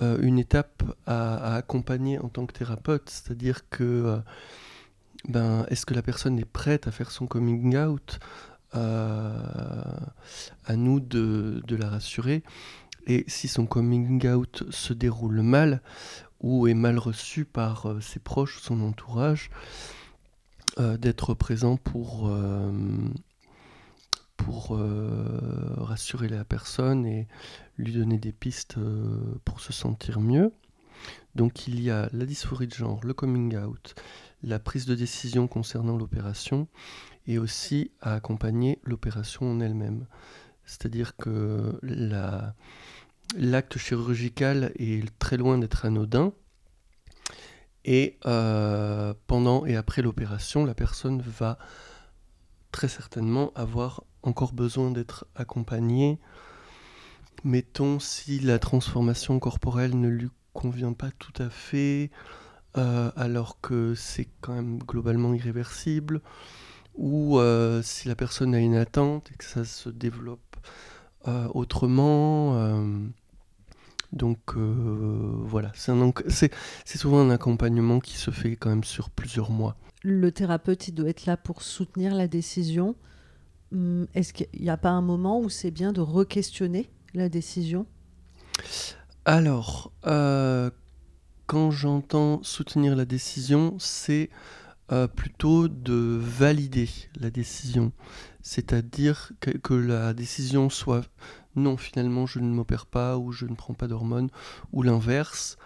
une 0.00 0.40
étape 0.40 0.82
à, 1.06 1.54
accompagner 1.54 2.18
en 2.18 2.28
tant 2.28 2.44
que 2.44 2.52
thérapeute, 2.52 3.08
c'est-à-dire 3.08 3.68
que 3.70 4.20
ben, 5.28 5.64
est-ce 5.68 5.86
que 5.86 5.94
la 5.94 6.02
personne 6.02 6.40
est 6.40 6.44
prête 6.44 6.88
à 6.88 6.90
faire 6.90 7.12
son 7.12 7.28
coming 7.28 7.76
out 7.76 8.18
À 8.72 8.80
nous 10.70 10.98
de 10.98 11.76
la 11.76 11.88
rassurer? 11.88 12.42
Et 13.06 13.24
si 13.26 13.48
son 13.48 13.66
coming 13.66 14.26
out 14.28 14.64
se 14.70 14.92
déroule 14.92 15.42
mal 15.42 15.82
ou 16.42 16.66
est 16.66 16.74
mal 16.74 16.98
reçu 16.98 17.44
par 17.44 17.86
euh, 17.86 18.00
ses 18.00 18.18
proches, 18.18 18.60
son 18.60 18.80
entourage, 18.80 19.50
euh, 20.78 20.96
d'être 20.96 21.34
présent 21.34 21.76
pour, 21.76 22.28
euh, 22.28 22.72
pour 24.36 24.78
rassurer 25.76 26.28
la 26.28 26.44
personne 26.44 27.06
et 27.06 27.28
lui 27.78 27.92
donner 27.92 28.18
des 28.18 28.32
pistes 28.32 28.76
pour 29.44 29.60
se 29.60 29.72
sentir 29.72 30.20
mieux. 30.20 30.52
Donc 31.36 31.68
il 31.68 31.80
y 31.80 31.90
a 31.90 32.08
la 32.12 32.26
dysphorie 32.26 32.66
de 32.66 32.74
genre, 32.74 33.00
le 33.04 33.14
coming 33.14 33.56
out, 33.56 33.94
la 34.42 34.58
prise 34.58 34.84
de 34.84 34.96
décision 34.96 35.46
concernant 35.46 35.96
l'opération 35.96 36.66
et 37.28 37.38
aussi 37.38 37.92
à 38.00 38.14
accompagner 38.14 38.80
l'opération 38.82 39.48
en 39.48 39.60
elle-même. 39.60 40.06
C'est-à-dire 40.64 41.14
que 41.16 41.78
l'acte 43.36 43.78
chirurgical 43.78 44.72
est 44.76 45.06
très 45.18 45.36
loin 45.36 45.58
d'être 45.58 45.84
anodin. 45.84 46.32
Et 47.84 48.18
euh, 48.26 49.12
pendant 49.26 49.66
et 49.66 49.76
après 49.76 50.02
l'opération, 50.02 50.64
la 50.64 50.74
personne 50.74 51.22
va 51.22 51.58
très 52.70 52.88
certainement 52.88 53.52
avoir 53.54 54.04
encore 54.22 54.52
besoin 54.52 54.90
d'être 54.90 55.26
accompagnée. 55.34 56.18
Mettons 57.44 57.98
si 57.98 58.38
la 58.38 58.58
transformation 58.58 59.38
corporelle 59.40 59.98
ne 59.98 60.08
lui 60.08 60.28
convient 60.52 60.92
pas 60.92 61.10
tout 61.18 61.42
à 61.42 61.50
fait, 61.50 62.10
euh, 62.76 63.10
alors 63.16 63.60
que 63.60 63.94
c'est 63.94 64.28
quand 64.40 64.54
même 64.54 64.78
globalement 64.78 65.34
irréversible, 65.34 66.20
ou 66.94 67.38
euh, 67.38 67.82
si 67.82 68.06
la 68.06 68.14
personne 68.14 68.54
a 68.54 68.60
une 68.60 68.76
attente 68.76 69.30
et 69.32 69.34
que 69.34 69.44
ça 69.44 69.64
se 69.64 69.88
développe 69.88 70.40
autrement. 71.54 72.82
Euh, 74.12 74.16
donc 74.16 74.38
euh, 74.56 75.32
voilà, 75.44 75.72
c'est 75.74 76.52
souvent 76.98 77.20
un 77.20 77.30
accompagnement 77.30 78.00
qui 78.00 78.16
se 78.16 78.30
fait 78.30 78.56
quand 78.56 78.70
même 78.70 78.84
sur 78.84 79.10
plusieurs 79.10 79.50
mois. 79.50 79.76
Le 80.02 80.32
thérapeute, 80.32 80.88
il 80.88 80.94
doit 80.94 81.08
être 81.08 81.26
là 81.26 81.36
pour 81.36 81.62
soutenir 81.62 82.14
la 82.14 82.28
décision. 82.28 82.96
Hum, 83.72 84.06
est-ce 84.14 84.32
qu'il 84.32 84.48
n'y 84.60 84.70
a 84.70 84.76
pas 84.76 84.90
un 84.90 85.02
moment 85.02 85.40
où 85.40 85.48
c'est 85.48 85.70
bien 85.70 85.92
de 85.92 86.00
re-questionner 86.00 86.90
la 87.14 87.28
décision? 87.28 87.86
Alors, 89.24 89.92
quand 90.02 91.70
j'entends 91.70 92.42
soutenir 92.42 92.96
la 92.96 93.04
décision, 93.04 93.76
c'est 93.78 94.30
plutôt 95.16 95.68
de 95.68 96.18
valider 96.20 96.88
la 97.18 97.30
décision 97.30 97.92
c'est-à-dire 98.42 99.32
que, 99.40 99.74
la 99.74 100.12
décision 100.12 100.68
soit 100.68 101.04
non, 101.56 101.76
finalement, 101.76 102.26
je 102.26 102.38
ne 102.38 102.52
m'opère 102.52 102.86
pas 102.86 103.18
ou 103.18 103.32
je 103.32 103.46
ne 103.46 103.54
prends 103.54 103.74
pas 103.74 103.88
d'hormones, 103.88 104.30
ou 104.72 104.82
l'inverse, 104.82 105.58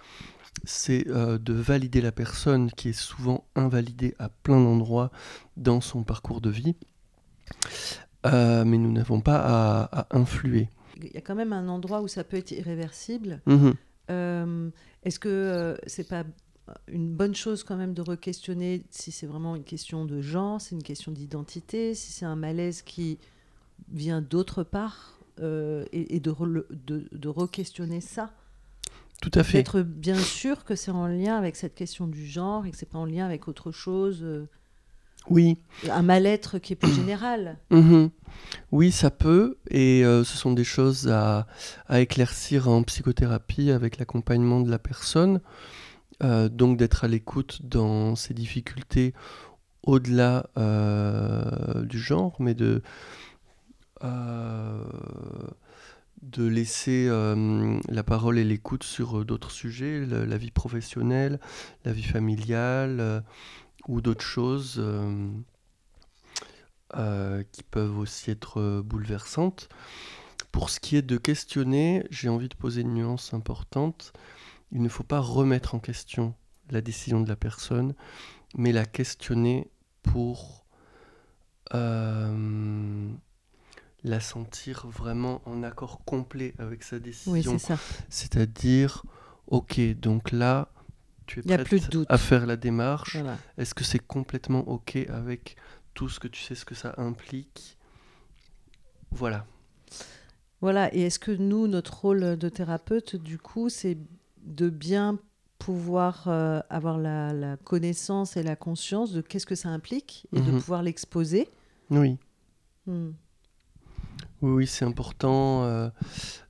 c'est 0.64 1.06
euh, 1.08 1.38
de 1.38 1.52
valider 1.52 2.00
la 2.00 2.12
personne 2.12 2.70
qui 2.72 2.90
est 2.90 2.98
souvent 2.98 3.44
invalidée 3.54 4.14
à 4.18 4.28
plein 4.28 4.60
d'endroits 4.60 5.10
dans 5.56 5.80
son 5.80 6.02
parcours 6.02 6.40
de 6.40 6.50
vie, 6.50 6.74
euh, 8.24 8.64
mais 8.64 8.78
nous 8.78 8.92
n'avons 8.92 9.20
pas 9.20 9.88
à, 9.92 10.06
influer. 10.10 10.68
Il 10.96 11.12
y 11.12 11.18
a 11.18 11.20
quand 11.20 11.34
même 11.34 11.52
un 11.52 11.68
endroit 11.68 12.00
où 12.00 12.08
ça 12.08 12.24
peut 12.24 12.36
être 12.36 12.52
irréversible. 12.52 13.42
Mmh 13.46 13.70
euh, 14.08 14.70
est-ce 15.02 15.18
que 15.18 15.76
c'est 15.88 16.06
pas 16.06 16.22
une 16.86 17.12
bonne 17.12 17.34
chose 17.34 17.64
quand 17.64 17.74
même 17.74 17.92
de 17.92 18.02
re-questionner 18.02 18.84
si 18.90 19.10
c'est 19.10 19.26
vraiment 19.26 19.56
une 19.56 19.64
question 19.64 20.04
de 20.04 20.20
genre, 20.20 20.60
c'est 20.60 20.76
une 20.76 20.82
question 20.84 21.10
d'identité, 21.10 21.92
si 21.94 22.12
c'est 22.12 22.24
un 22.24 22.36
malaise 22.36 22.82
qui 22.82 23.18
vient 23.92 24.20
d'autre 24.20 24.62
part, 24.62 25.15
euh, 25.40 25.84
et, 25.92 26.20
de, 26.20 26.34
de, 26.70 27.08
de 27.12 27.28
re-questionner 27.28 28.00
ça. 28.00 28.32
Tout 29.22 29.30
à 29.34 29.42
fait. 29.42 29.58
Être 29.58 29.80
bien 29.82 30.18
sûr 30.18 30.64
que 30.64 30.74
c'est 30.74 30.90
en 30.90 31.06
lien 31.06 31.36
avec 31.36 31.56
cette 31.56 31.74
question 31.74 32.06
du 32.06 32.26
genre 32.26 32.66
et 32.66 32.70
que 32.70 32.76
c'est 32.76 32.88
pas 32.88 32.98
en 32.98 33.06
lien 33.06 33.24
avec 33.24 33.48
autre 33.48 33.72
chose. 33.72 34.20
Euh, 34.22 34.46
oui. 35.30 35.58
Un 35.90 36.02
mal-être 36.02 36.58
qui 36.58 36.74
est 36.74 36.76
plus 36.76 36.92
général. 36.92 37.58
Mhm. 37.70 38.10
Oui, 38.70 38.92
ça 38.92 39.10
peut, 39.10 39.56
et 39.70 40.04
euh, 40.04 40.24
ce 40.24 40.36
sont 40.36 40.52
des 40.52 40.64
choses 40.64 41.08
à, 41.08 41.46
à, 41.88 42.00
éclaircir 42.00 42.68
en 42.68 42.82
psychothérapie 42.82 43.70
avec 43.70 43.98
l'accompagnement 43.98 44.60
de 44.60 44.70
la 44.70 44.78
personne. 44.78 45.40
Euh, 46.22 46.48
donc 46.48 46.76
d'être 46.76 47.04
à 47.04 47.08
l'écoute 47.08 47.60
dans 47.64 48.14
ces 48.14 48.34
difficultés 48.34 49.14
au-delà 49.82 50.46
du 51.84 51.98
genre, 51.98 52.36
mais 52.40 52.54
de, 52.54 52.82
de 56.22 56.46
laisser 56.46 57.08
la 57.08 58.02
parole 58.02 58.38
et 58.38 58.44
l'écoute 58.44 58.84
sur 58.84 59.24
d'autres 59.24 59.50
sujets, 59.50 60.04
la, 60.06 60.36
vie 60.36 60.50
professionnelle, 60.50 61.40
la 61.84 61.92
vie 61.92 62.02
familiale 62.02 63.24
ou 63.88 64.00
d'autres 64.00 64.24
choses 64.24 64.82
qui 66.92 67.62
peuvent 67.70 67.98
aussi 67.98 68.30
être 68.30 68.82
bouleversantes. 68.82 69.68
Pour 70.52 70.70
ce 70.70 70.80
qui 70.80 70.96
est 70.96 71.02
de 71.02 71.18
questionner, 71.18 72.06
j'ai 72.10 72.28
envie 72.28 72.48
de 72.48 72.54
poser 72.54 72.80
une 72.80 72.94
nuance 72.94 73.34
importante 73.34 74.12
il 74.72 74.82
ne 74.82 74.88
faut 74.88 75.04
pas 75.04 75.20
remettre 75.20 75.74
en 75.74 75.78
question 75.78 76.34
la 76.70 76.80
décision 76.80 77.20
de 77.20 77.28
la 77.28 77.36
personne, 77.36 77.94
mais 78.56 78.72
la 78.72 78.84
questionner 78.84 79.70
pour 80.02 80.66
euh, 81.74 83.08
la 84.04 84.20
sentir 84.20 84.86
vraiment 84.86 85.42
en 85.46 85.62
accord 85.62 86.04
complet 86.04 86.54
avec 86.58 86.82
sa 86.82 86.98
décision. 86.98 87.32
Oui, 87.32 87.42
c'est 87.42 87.58
ça. 87.58 87.78
C'est-à-dire, 88.08 89.02
ok, 89.48 89.80
donc 89.98 90.32
là, 90.32 90.68
tu 91.26 91.40
es 91.40 91.58
prête 91.58 91.96
à 92.08 92.18
faire 92.18 92.46
la 92.46 92.56
démarche. 92.56 93.18
Est-ce 93.58 93.74
que 93.74 93.84
c'est 93.84 93.98
complètement 93.98 94.60
ok 94.68 94.96
avec 95.08 95.56
tout 95.94 96.08
ce 96.08 96.20
que 96.20 96.28
tu 96.28 96.42
sais, 96.42 96.54
ce 96.54 96.64
que 96.64 96.74
ça 96.74 96.94
implique? 96.98 97.76
Voilà. 99.10 99.46
Voilà, 100.60 100.94
et 100.94 101.02
est-ce 101.02 101.18
que 101.18 101.32
nous, 101.32 101.66
notre 101.66 102.00
rôle 102.00 102.36
de 102.36 102.48
thérapeute, 102.48 103.16
du 103.16 103.38
coup, 103.38 103.68
c'est 103.68 103.98
de 104.44 104.70
bien 104.70 105.18
pouvoir 105.58 106.28
euh, 106.28 106.60
avoir 106.70 106.98
la, 106.98 107.56
connaissance 107.64 108.36
et 108.36 108.42
la 108.42 108.56
conscience 108.56 109.12
de 109.12 109.20
qu'est-ce 109.20 109.46
que 109.46 109.54
ça 109.54 109.68
implique 109.68 110.26
et 110.32 110.40
de 110.40 110.50
mhm. 110.50 110.60
pouvoir 110.60 110.82
l'exposer? 110.82 111.48
Oui. 111.90 112.18
Hmm. 112.86 113.10
Oui, 114.42 114.66
c'est 114.66 114.84
important 114.84 115.64
euh, 115.64 115.88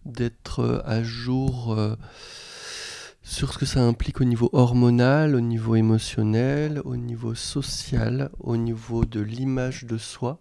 d'être 0.05 0.61
euh, 0.61 0.83
à 0.85 1.05
jour 1.05 1.79
sur 3.23 3.53
ce 3.53 3.59
que 3.59 3.67
ça 3.67 3.81
implique 3.83 4.21
au 4.21 4.25
niveau 4.25 4.51
hormonal, 4.53 5.37
au 5.37 5.41
niveau 5.41 5.77
émotionnel, 5.77 6.81
au 6.85 6.97
niveau 6.97 7.35
social, 7.35 8.31
au 8.41 8.57
niveau 8.57 9.05
de 9.05 9.21
l'image 9.21 9.85
de 9.85 9.99
soi. 9.99 10.41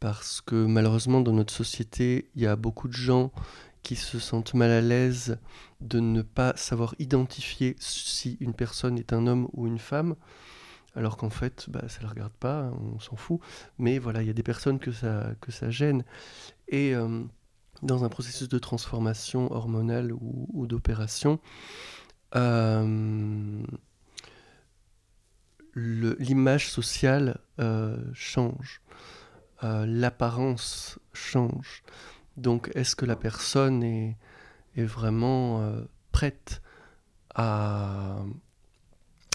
parce 0.00 0.40
que 0.42 0.66
malheureusement 0.66 1.20
dans 1.22 1.32
notre 1.32 1.54
société, 1.54 2.30
il 2.34 2.42
y 2.42 2.46
a 2.46 2.56
beaucoup 2.56 2.88
de 2.88 2.92
gens 2.92 3.32
qui 3.82 3.96
se 3.96 4.18
sentent 4.18 4.54
mal 4.54 4.70
à 4.70 4.80
l'aise 4.80 5.38
de 5.80 6.00
ne 6.00 6.22
pas 6.22 6.54
savoir 6.56 6.94
identifier 6.98 7.76
si 7.78 8.36
une 8.40 8.54
personne 8.54 8.98
est 8.98 9.12
un 9.12 9.26
homme 9.26 9.48
ou 9.52 9.66
une 9.66 9.78
femme, 9.78 10.16
alors 10.94 11.16
qu'en 11.16 11.30
fait, 11.30 11.66
bah, 11.68 11.88
ça 11.88 11.98
ne 11.98 12.04
le 12.04 12.10
regarde 12.10 12.32
pas, 12.32 12.70
on 12.94 13.00
s'en 13.00 13.16
fout. 13.16 13.40
Mais 13.78 13.98
voilà, 13.98 14.22
il 14.22 14.26
y 14.26 14.30
a 14.30 14.34
des 14.34 14.42
personnes 14.42 14.78
que 14.78 14.92
ça, 14.92 15.34
gêne. 15.70 16.04
Et 16.68 16.94
euh, 16.94 17.24
dans 17.82 18.04
un 18.04 18.08
processus 18.08 18.48
de 18.48 18.58
transformation 18.58 19.52
hormonale 19.52 20.12
ou, 20.12 20.66
d'opération, 20.66 21.40
l'image 25.74 26.70
sociale 26.70 27.38
change, 28.12 28.82
l'apparence 29.62 30.98
change. 31.12 31.82
Donc 32.36 32.70
est-ce 32.74 32.96
que 32.96 33.04
la 33.04 33.16
personne 33.16 33.82
est 33.82 34.16
vraiment 34.76 35.74
prête 36.12 36.62
à 37.34 38.24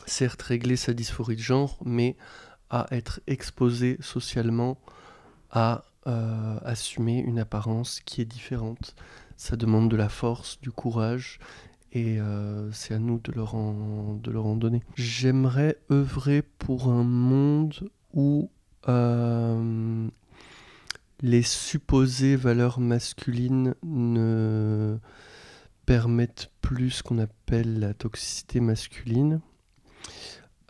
certes 0.09 0.41
régler 0.41 0.75
sa 0.75 0.93
dysphorie 0.93 1.35
de 1.35 1.41
genre, 1.41 1.77
mais 1.85 2.17
à 2.69 2.87
être 2.91 3.21
exposée 3.27 3.97
socialement 4.01 4.77
à 5.51 5.83
euh, 6.07 6.57
assumer 6.63 7.19
une 7.19 7.39
apparence 7.39 7.99
qui 8.01 8.21
est 8.21 8.25
différente. 8.25 8.95
Ça 9.37 9.55
demande 9.55 9.89
de 9.89 9.95
la 9.95 10.09
force, 10.09 10.59
du 10.61 10.71
courage, 10.71 11.39
et 11.91 12.19
euh, 12.19 12.71
c'est 12.71 12.93
à 12.93 12.99
nous 12.99 13.19
de 13.19 13.31
leur, 13.31 13.55
en, 13.55 14.15
de 14.15 14.31
leur 14.31 14.45
en 14.45 14.55
donner. 14.55 14.83
J'aimerais 14.95 15.77
œuvrer 15.91 16.41
pour 16.41 16.89
un 16.89 17.03
monde 17.03 17.89
où 18.13 18.51
euh, 18.87 20.07
les 21.21 21.41
supposées 21.41 22.35
valeurs 22.35 22.79
masculines 22.79 23.75
ne 23.83 24.97
permettent 25.85 26.51
plus 26.61 26.91
ce 26.91 27.03
qu'on 27.03 27.17
appelle 27.17 27.79
la 27.79 27.93
toxicité 27.93 28.59
masculine. 28.59 29.41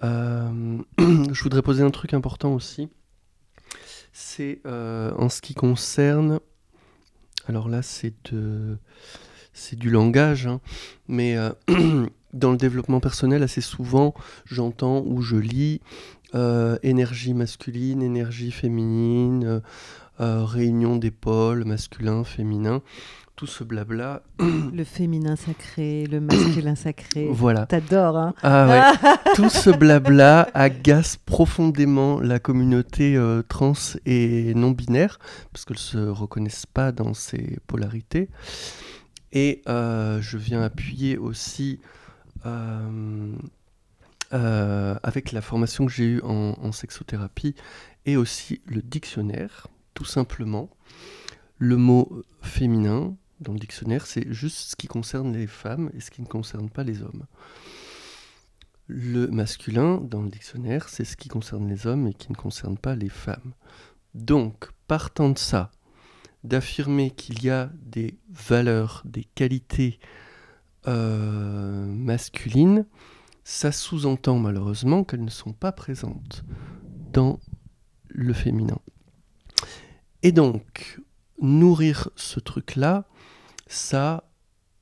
Euh, 0.03 0.77
je 0.98 1.43
voudrais 1.43 1.62
poser 1.62 1.83
un 1.83 1.91
truc 1.91 2.13
important 2.13 2.53
aussi. 2.53 2.89
C'est 4.13 4.62
euh, 4.65 5.12
en 5.17 5.29
ce 5.29 5.41
qui 5.41 5.53
concerne. 5.53 6.39
Alors 7.48 7.67
là, 7.67 7.81
c'est 7.81 8.13
de, 8.31 8.77
c'est 9.53 9.77
du 9.77 9.89
langage, 9.89 10.48
hein, 10.48 10.62
mais 11.07 11.36
euh, 11.36 11.51
dans 12.33 12.51
le 12.51 12.57
développement 12.57 13.00
personnel, 13.00 13.43
assez 13.43 13.62
souvent, 13.62 14.13
j'entends 14.45 15.03
ou 15.05 15.21
je 15.21 15.36
lis 15.36 15.81
énergie 16.83 17.33
masculine, 17.33 18.03
énergie 18.03 18.51
féminine, 18.51 19.63
réunion 20.19 20.95
d'épaules, 20.95 21.65
masculin, 21.65 22.24
féminin 22.24 22.83
tout 23.39 23.48
ce 23.48 23.63
blabla. 23.63 24.22
Le 24.39 24.84
féminin 24.84 25.38
sacré, 25.38 26.05
le 26.08 26.19
masculin 26.19 26.75
sacré. 26.75 27.29
Voilà. 27.31 27.65
T'adores, 27.67 28.17
hein 28.17 28.34
Ah 28.43 28.67
ouais. 28.67 29.13
tout 29.36 29.48
ce 29.48 29.69
blabla 29.69 30.50
agace 30.53 31.15
profondément 31.15 32.19
la 32.19 32.39
communauté 32.39 33.15
euh, 33.15 33.41
trans 33.41 33.72
et 34.05 34.53
non 34.55 34.72
binaire, 34.72 35.19
parce 35.53 35.63
qu'elles 35.63 35.77
se 35.77 35.98
reconnaissent 35.98 36.65
pas 36.65 36.91
dans 36.91 37.13
ces 37.13 37.60
polarités. 37.65 38.27
Et 39.31 39.62
euh, 39.69 40.19
je 40.22 40.38
viens 40.38 40.62
appuyer 40.62 41.17
aussi 41.17 41.79
euh, 42.46 43.36
avec 45.01 45.31
la 45.31 45.39
formation 45.39 45.86
que 45.86 45.93
j'ai 45.93 46.03
eue 46.03 46.22
en, 46.24 46.58
en 46.62 46.74
sexothérapie 46.74 47.55
et 48.05 48.17
aussi 48.17 48.60
le 48.65 48.81
dictionnaire, 48.81 49.67
tout 49.93 50.03
simplement 50.03 50.69
le 51.58 51.77
mot 51.77 52.22
féminin 52.41 53.15
dans 53.39 53.53
le 53.53 53.60
dictionnaire, 53.60 54.05
c'est 54.05 54.31
juste 54.31 54.72
ce 54.72 54.75
qui 54.75 54.88
concerne 54.88 55.34
les 55.34 55.48
femmes 55.48 55.89
et 55.93 56.00
ce 56.00 56.12
qui 56.12 56.22
ne 56.22 56.27
concerne 56.27 56.69
pas 56.69 56.84
les 56.84 57.01
hommes. 57.01 57.25
Le 58.88 59.27
masculin, 59.27 59.98
dans 60.01 60.22
le 60.22 60.29
dictionnaire, 60.29 60.89
c'est 60.89 61.05
ce 61.05 61.15
qui 61.15 61.29
concerne 61.29 61.67
les 61.69 61.88
hommes 61.88 62.08
et 62.08 62.13
qui 62.13 62.31
ne 62.31 62.38
concerne 62.38 62.77
pas 62.77 62.96
les 62.96 63.10
femmes. 63.10 63.53
Donc, 64.15 64.72
partant 64.88 65.29
de 65.29 65.38
ça, 65.38 65.72
d'affirmer 66.43 67.12
qu'il 67.12 67.43
y 67.43 67.50
a 67.50 67.72
des 67.81 68.17
valeurs, 68.29 69.03
des 69.05 69.24
qualités 69.24 70.00
euh, 70.88 71.86
masculines, 71.86 72.86
ça 73.43 73.72
sous-entend 73.72 74.39
malheureusement 74.39 75.04
qu'elles 75.04 75.23
ne 75.23 75.30
sont 75.30 75.54
pas 75.54 75.71
présentes 75.71 76.43
dans 77.13 77.39
le 78.08 78.34
féminin. 78.34 78.80
Et 80.23 80.32
donc, 80.32 80.99
nourrir 81.41 82.10
ce 82.15 82.39
truc-là, 82.39 83.06
ça 83.67 84.23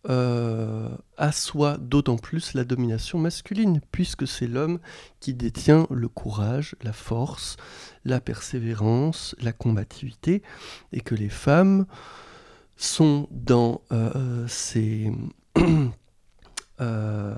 euh, 0.09 0.87
assoit 1.17 1.77
d'autant 1.77 2.15
plus 2.15 2.53
la 2.53 2.63
domination 2.63 3.19
masculine, 3.19 3.81
puisque 3.91 4.25
c'est 4.25 4.47
l'homme 4.47 4.79
qui 5.19 5.33
détient 5.33 5.85
le 5.89 6.07
courage, 6.07 6.75
la 6.81 6.93
force, 6.93 7.57
la 8.05 8.21
persévérance, 8.21 9.35
la 9.41 9.51
combativité, 9.51 10.43
et 10.93 11.01
que 11.01 11.13
les 11.13 11.29
femmes 11.29 11.85
sont 12.77 13.27
dans 13.31 13.81
euh, 13.91 14.47
ces... 14.47 15.11
Euh, 16.79 17.33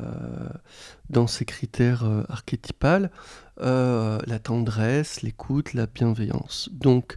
dans 1.09 1.25
ces 1.25 1.45
critères 1.45 2.03
archétypales, 2.27 3.09
la 3.55 4.39
tendresse, 4.43 5.21
l'écoute, 5.21 5.73
la 5.73 5.85
bienveillance. 5.85 6.67
Donc, 6.73 7.15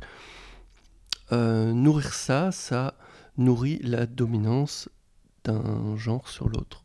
nourrir 1.33 2.13
ça, 2.13 2.53
ça 2.53 2.95
nourrit 3.37 3.79
la 3.83 4.07
dominance 4.07 4.89
d'un 5.45 5.97
genre 5.97 6.29
sur 6.29 6.49
l'autre. 6.49 6.83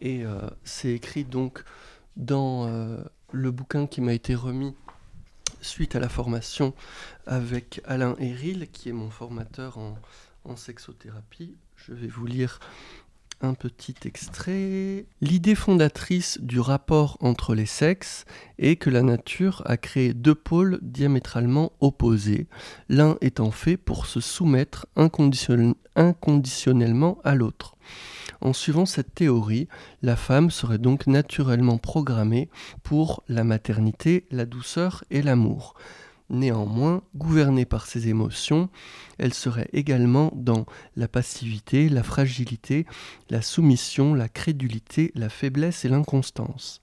Et 0.00 0.24
euh, 0.24 0.48
c'est 0.64 0.92
écrit 0.92 1.24
donc 1.24 1.64
dans 2.16 2.66
euh, 2.66 3.02
le 3.32 3.50
bouquin 3.50 3.86
qui 3.86 4.00
m'a 4.00 4.12
été 4.12 4.34
remis 4.34 4.74
suite 5.60 5.96
à 5.96 6.00
la 6.00 6.08
formation 6.08 6.74
avec 7.26 7.80
Alain 7.84 8.14
Héril, 8.18 8.68
qui 8.70 8.90
est 8.90 8.92
mon 8.92 9.10
formateur 9.10 9.78
en 9.78 10.56
sexothérapie. 10.56 11.56
Je 11.76 11.92
vais 11.92 12.06
vous 12.06 12.26
lire 12.26 12.60
un 13.40 13.54
petit 13.54 13.94
extrait. 14.04 15.06
L'idée 15.20 15.54
fondatrice 15.54 16.38
du 16.40 16.60
rapport 16.60 17.16
entre 17.20 17.54
les 17.54 17.66
sexes 17.66 18.24
est 18.58 18.76
que 18.76 18.90
la 18.90 19.02
nature 19.02 19.62
a 19.66 19.76
créé 19.76 20.14
deux 20.14 20.34
pôles 20.34 20.78
diamétralement 20.82 21.72
opposés, 21.80 22.46
l'un 22.88 23.16
étant 23.20 23.50
fait 23.50 23.76
pour 23.76 24.06
se 24.06 24.20
soumettre 24.20 24.86
inconditionnellement 24.96 27.18
à 27.24 27.34
l'autre. 27.34 27.76
En 28.40 28.52
suivant 28.52 28.86
cette 28.86 29.14
théorie, 29.14 29.68
la 30.02 30.16
femme 30.16 30.50
serait 30.50 30.78
donc 30.78 31.06
naturellement 31.06 31.78
programmée 31.78 32.48
pour 32.82 33.22
la 33.28 33.44
maternité, 33.44 34.26
la 34.30 34.46
douceur 34.46 35.04
et 35.10 35.22
l'amour. 35.22 35.74
Néanmoins, 36.28 37.02
gouvernée 37.14 37.64
par 37.64 37.86
ses 37.86 38.08
émotions, 38.08 38.68
elle 39.18 39.32
serait 39.32 39.68
également 39.72 40.32
dans 40.34 40.66
la 40.96 41.06
passivité, 41.06 41.88
la 41.88 42.02
fragilité, 42.02 42.84
la 43.30 43.42
soumission, 43.42 44.12
la 44.12 44.28
crédulité, 44.28 45.12
la 45.14 45.28
faiblesse 45.28 45.84
et 45.84 45.88
l'inconstance. 45.88 46.80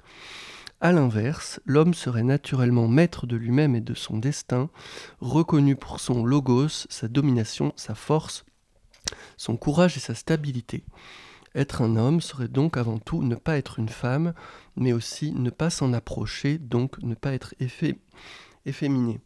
A 0.80 0.92
l'inverse, 0.92 1.60
l'homme 1.66 1.94
serait 1.94 2.24
naturellement 2.24 2.88
maître 2.88 3.28
de 3.28 3.36
lui-même 3.36 3.76
et 3.76 3.82
de 3.82 3.94
son 3.94 4.18
destin, 4.18 4.70
reconnu 5.20 5.76
pour 5.76 6.00
son 6.00 6.26
logos, 6.26 6.88
sa 6.90 7.08
domination, 7.08 7.74
sa 7.76 7.96
force, 7.96 8.46
son 9.38 9.58
courage 9.58 9.98
et 9.98 10.02
sa 10.02 10.16
stabilité. 10.16 10.84
Être 11.56 11.82
un 11.82 11.96
homme 11.98 12.22
serait 12.22 12.48
donc 12.48 12.78
avant 12.78 12.98
tout 12.98 13.22
ne 13.24 13.36
pas 13.36 13.58
être 13.58 13.78
une 13.80 13.90
femme, 13.90 14.34
mais 14.76 14.94
aussi 14.94 15.34
ne 15.34 15.50
pas 15.50 15.70
s'en 15.70 15.94
approcher, 15.94 16.58
donc 16.58 16.98
ne 17.04 17.14
pas 17.14 17.34
être 17.34 17.54
efféminé. 18.66 19.22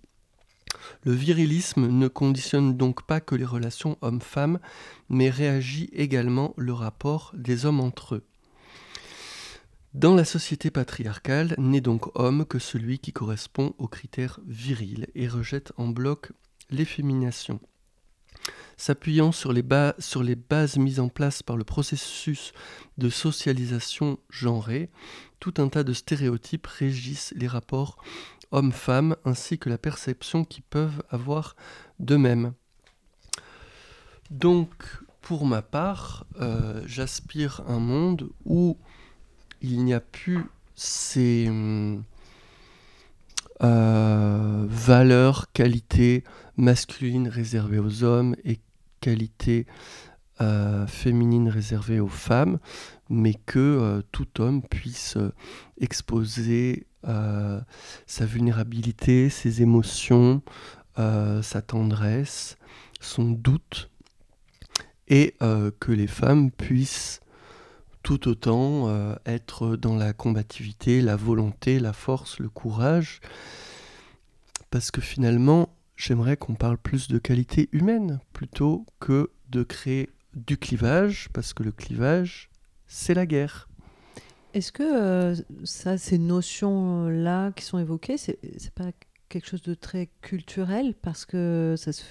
Le 1.04 1.14
virilisme 1.14 1.88
ne 1.88 2.08
conditionne 2.08 2.76
donc 2.76 3.06
pas 3.06 3.22
que 3.22 3.36
les 3.36 3.46
relations 3.46 3.98
hommes-femmes, 4.02 4.60
mais 5.10 5.30
réagit 5.30 5.90
également 5.94 6.54
le 6.58 6.74
rapport 6.74 7.32
des 7.36 7.66
hommes 7.66 7.80
entre 7.80 8.16
eux. 8.16 8.26
Dans 9.94 10.14
la 10.14 10.26
société 10.26 10.70
patriarcale, 10.70 11.56
n'est 11.58 11.82
donc 11.82 12.16
homme 12.16 12.46
que 12.46 12.60
celui 12.60 13.00
qui 13.00 13.14
correspond 13.14 13.74
aux 13.78 13.88
critères 13.88 14.40
virils 14.46 15.08
et 15.16 15.28
rejette 15.28 15.74
en 15.78 15.88
bloc 15.88 16.32
l'effémination. 16.70 17.60
S'appuyant 18.78 19.32
sur, 19.32 19.52
les 19.52 19.64
bases 19.64 20.78
mises 20.78 21.00
en 21.00 21.10
place 21.10 21.42
par 21.42 21.58
le 21.58 21.64
processus 21.64 22.54
de 23.00 23.10
socialisation 23.10 24.20
genrée, 24.30 24.92
tout 25.40 25.56
un 25.58 25.68
tas 25.68 25.84
de 25.84 25.94
stéréotypes 25.94 26.68
régissent 26.68 27.34
les 27.36 27.48
rapports 27.48 27.98
hommes-femmes, 28.52 29.16
ainsi 29.26 29.58
que 29.58 29.70
la 29.70 29.80
perception 29.80 30.46
qu'ils 30.46 30.64
peuvent 30.64 31.04
avoir 31.10 31.56
d'eux-mêmes. 32.00 32.54
Donc, 34.30 34.70
pour 35.22 35.46
ma 35.46 35.62
part, 35.62 36.26
euh, 36.40 36.82
j'aspire 36.86 37.62
à 37.68 37.74
un 37.74 37.80
monde 37.80 38.30
où 38.46 38.78
il 39.62 39.84
n'y 39.84 39.94
a 39.94 40.00
plus 40.00 40.46
ces 40.76 41.50
euh, 43.64 44.66
valeurs, 44.70 45.52
qualités 45.52 46.24
masculines 46.58 47.28
réservées 47.28 47.80
aux 47.80 48.04
hommes 48.04 48.36
et 48.44 48.60
euh, 50.40 50.86
féminines 50.86 51.50
réservées 51.50 52.00
aux 52.00 52.08
femmes, 52.08 52.60
mais 53.10 53.34
que 53.34 54.04
tout 54.12 54.40
homme 54.40 54.62
puisse 54.62 55.18
exposer 55.80 56.86
euh, 57.08 57.60
sa 58.06 58.26
vulnérabilité, 58.26 59.30
ses 59.30 59.64
émotions, 59.64 60.44
euh, 61.00 61.42
sa 61.42 61.62
tendresse, 61.62 62.58
son 63.00 63.32
doute, 63.32 63.90
et 65.08 65.36
que 65.80 65.92
les 65.94 66.08
femmes 66.08 66.52
puissent 66.52 67.22
tout 68.04 68.28
autant 68.28 69.16
être 69.26 69.78
dans 69.78 69.96
la 69.96 70.12
combativité, 70.12 71.00
la 71.00 71.16
volonté, 71.16 71.80
la 71.80 71.94
force, 71.94 72.40
le 72.40 72.50
courage, 72.50 73.22
parce 74.70 74.92
que 74.92 75.00
finalement, 75.00 75.70
j'aimerais 75.98 76.38
qu'on 76.38 76.56
parle 76.56 76.78
plus 76.78 77.10
de 77.10 77.18
qualité 77.18 77.68
humaine 77.74 78.20
plutôt 78.32 78.86
que 79.00 79.32
de 79.50 79.64
créer 79.64 80.10
du 80.36 80.58
clivage, 80.58 81.30
parce 81.34 81.54
que 81.54 81.64
le 81.64 81.72
clivage, 81.72 82.50
c'est 82.86 83.14
la 83.14 83.26
guerre. 83.26 83.68
Est-ce 84.54 84.72
que 84.72 84.84
euh, 84.84 85.36
ça, 85.66 85.98
ces 85.98 86.18
notions-là 86.18 87.52
qui 87.52 87.66
sont 87.66 87.80
évoquées, 87.80 88.18
c'est, 88.18 88.40
pas 88.74 88.92
quelque 89.30 89.48
chose 89.48 89.62
de 89.62 89.74
très 89.74 90.10
culturel 90.22 90.94
parce 91.02 91.26
que 91.26 91.76
ça 91.78 91.92
se 91.92 92.04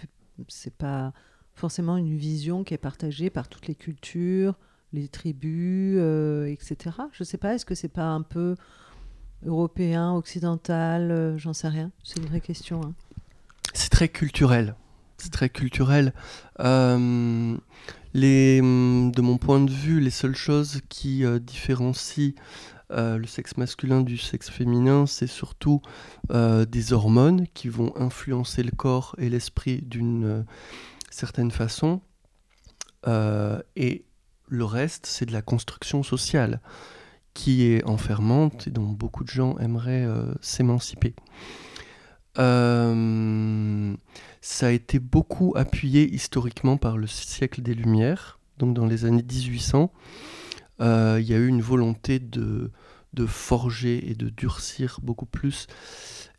c'est 0.49 0.75
pas 0.75 1.14
forcément 1.55 1.96
une 1.96 2.14
vision 2.14 2.62
qui 2.62 2.75
est 2.75 2.79
partagée 2.79 3.31
par 3.31 3.49
toutes 3.49 3.66
les 3.68 3.75
cultures, 3.75 4.59
les 4.92 5.09
tribus, 5.09 5.96
euh, 5.99 6.44
etc. 6.44 6.96
Je 7.12 7.25
sais 7.25 7.38
pas, 7.38 7.55
est-ce 7.55 7.64
que 7.64 7.75
c'est 7.75 7.88
pas 7.88 8.09
un 8.09 8.20
peu 8.20 8.55
européen, 9.44 10.12
occidental, 10.12 11.11
euh, 11.11 11.38
j'en 11.38 11.53
sais 11.53 11.68
rien. 11.68 11.90
C'est 12.03 12.18
une 12.18 12.27
vraie 12.27 12.40
question. 12.40 12.81
Hein. 12.85 12.94
C'est 13.77 13.91
très 13.91 14.09
culturel. 14.09 14.75
C'est 15.19 15.31
très 15.31 15.51
culturel. 15.51 16.15
Euh, 16.61 17.57
de 18.15 19.21
mon 19.21 19.37
point 19.37 19.61
de 19.61 19.71
vue, 19.71 20.01
les 20.01 20.11
seules 20.11 20.35
choses 20.35 20.81
qui 20.89 21.25
euh, 21.25 21.39
différencient 21.39 22.33
le 22.91 23.27
sexe 23.27 23.57
masculin 23.57 24.01
du 24.01 24.17
sexe 24.17 24.49
féminin, 24.49 25.07
c'est 25.07 25.27
surtout 25.27 25.83
des 26.31 26.93
hormones 26.93 27.49
qui 27.53 27.69
vont 27.69 27.93
influencer 27.97 28.62
le 28.62 28.71
corps 28.71 29.17
et 29.19 29.29
l'esprit 29.29 29.83
d'une 29.83 30.45
certaine 31.11 31.51
façon. 31.51 32.01
et 33.05 34.05
le 34.49 34.65
reste, 34.65 35.07
c'est 35.07 35.27
de 35.27 35.33
la 35.33 35.43
construction 35.43 36.05
sociale 36.05 36.61
qui 37.37 37.67
est 37.67 37.85
enfermante 37.85 38.67
et 38.67 38.71
dont 38.71 38.87
beaucoup 38.89 39.23
de 39.23 39.29
gens 39.29 39.59
aimeraient 39.59 40.05
euh, 40.05 40.33
s'émanciper. 40.41 41.15
Euh, 42.38 43.94
ça 44.40 44.66
a 44.68 44.70
été 44.70 44.99
beaucoup 44.99 45.53
appuyé 45.57 46.12
historiquement 46.12 46.77
par 46.77 46.96
le 46.99 47.07
siècle 47.07 47.62
des 47.62 47.75
Lumières, 47.75 48.38
donc 48.59 48.75
dans 48.75 48.87
les 48.87 49.05
années 49.05 49.25
1800. 49.25 49.92
Euh, 50.81 51.18
il 51.20 51.27
y 51.27 51.35
a 51.35 51.38
eu 51.38 51.49
une 51.49 51.62
volonté 51.62 52.18
de, 52.18 52.70
de 53.14 53.27
forger 53.27 54.11
et 54.11 54.14
de 54.14 54.29
durcir 54.29 55.01
beaucoup 55.03 55.27
plus 55.27 55.66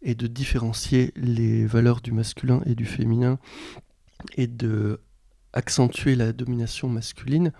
et 0.04 0.16
de 0.16 0.28
différencier 0.28 1.12
les 1.16 1.66
valeurs 1.66 2.02
du 2.02 2.12
masculin 2.12 2.62
et 2.66 2.76
du 2.76 2.86
féminin 2.86 3.40
et 4.36 4.48
de 4.48 5.02
accentuer 5.54 6.16
la 6.16 6.34
domination 6.34 6.90
masculine, 6.90 7.52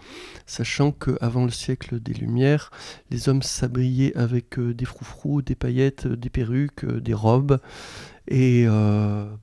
sachant 0.46 0.92
qu'avant 0.92 1.46
le 1.46 1.52
siècle 1.52 2.00
des 2.00 2.14
Lumières, 2.14 2.72
les 3.10 3.30
hommes 3.30 3.42
s'habillaient 3.42 4.16
avec 4.16 4.60
euh, 4.60 4.74
des 4.74 4.86
froufrous, 4.86 5.42
des 5.42 5.56
paillettes, 5.56 6.06
euh, 6.06 6.16
des 6.16 6.30
perruques, 6.30 6.84
euh, 6.84 7.02
des 7.02 7.14
robes, 7.14 7.60
et 8.30 8.68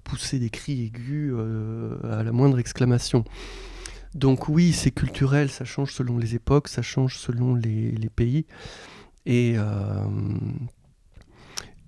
poussaient 0.04 0.38
des 0.38 0.50
cris 0.50 0.84
aigus 0.84 1.32
à 2.04 2.22
la 2.22 2.32
moindre 2.32 2.58
exclamation. 2.58 3.24
Donc 4.14 4.50
oui, 4.50 4.74
c'est 4.74 4.90
culturel, 4.90 5.48
ça 5.48 5.64
change 5.64 5.94
selon 5.94 6.18
les 6.18 6.34
époques, 6.34 6.68
ça 6.68 6.82
change 6.82 7.16
selon 7.16 7.54
les, 7.54 7.92
les 7.92 8.10
pays. 8.10 8.44
Et, 9.24 9.56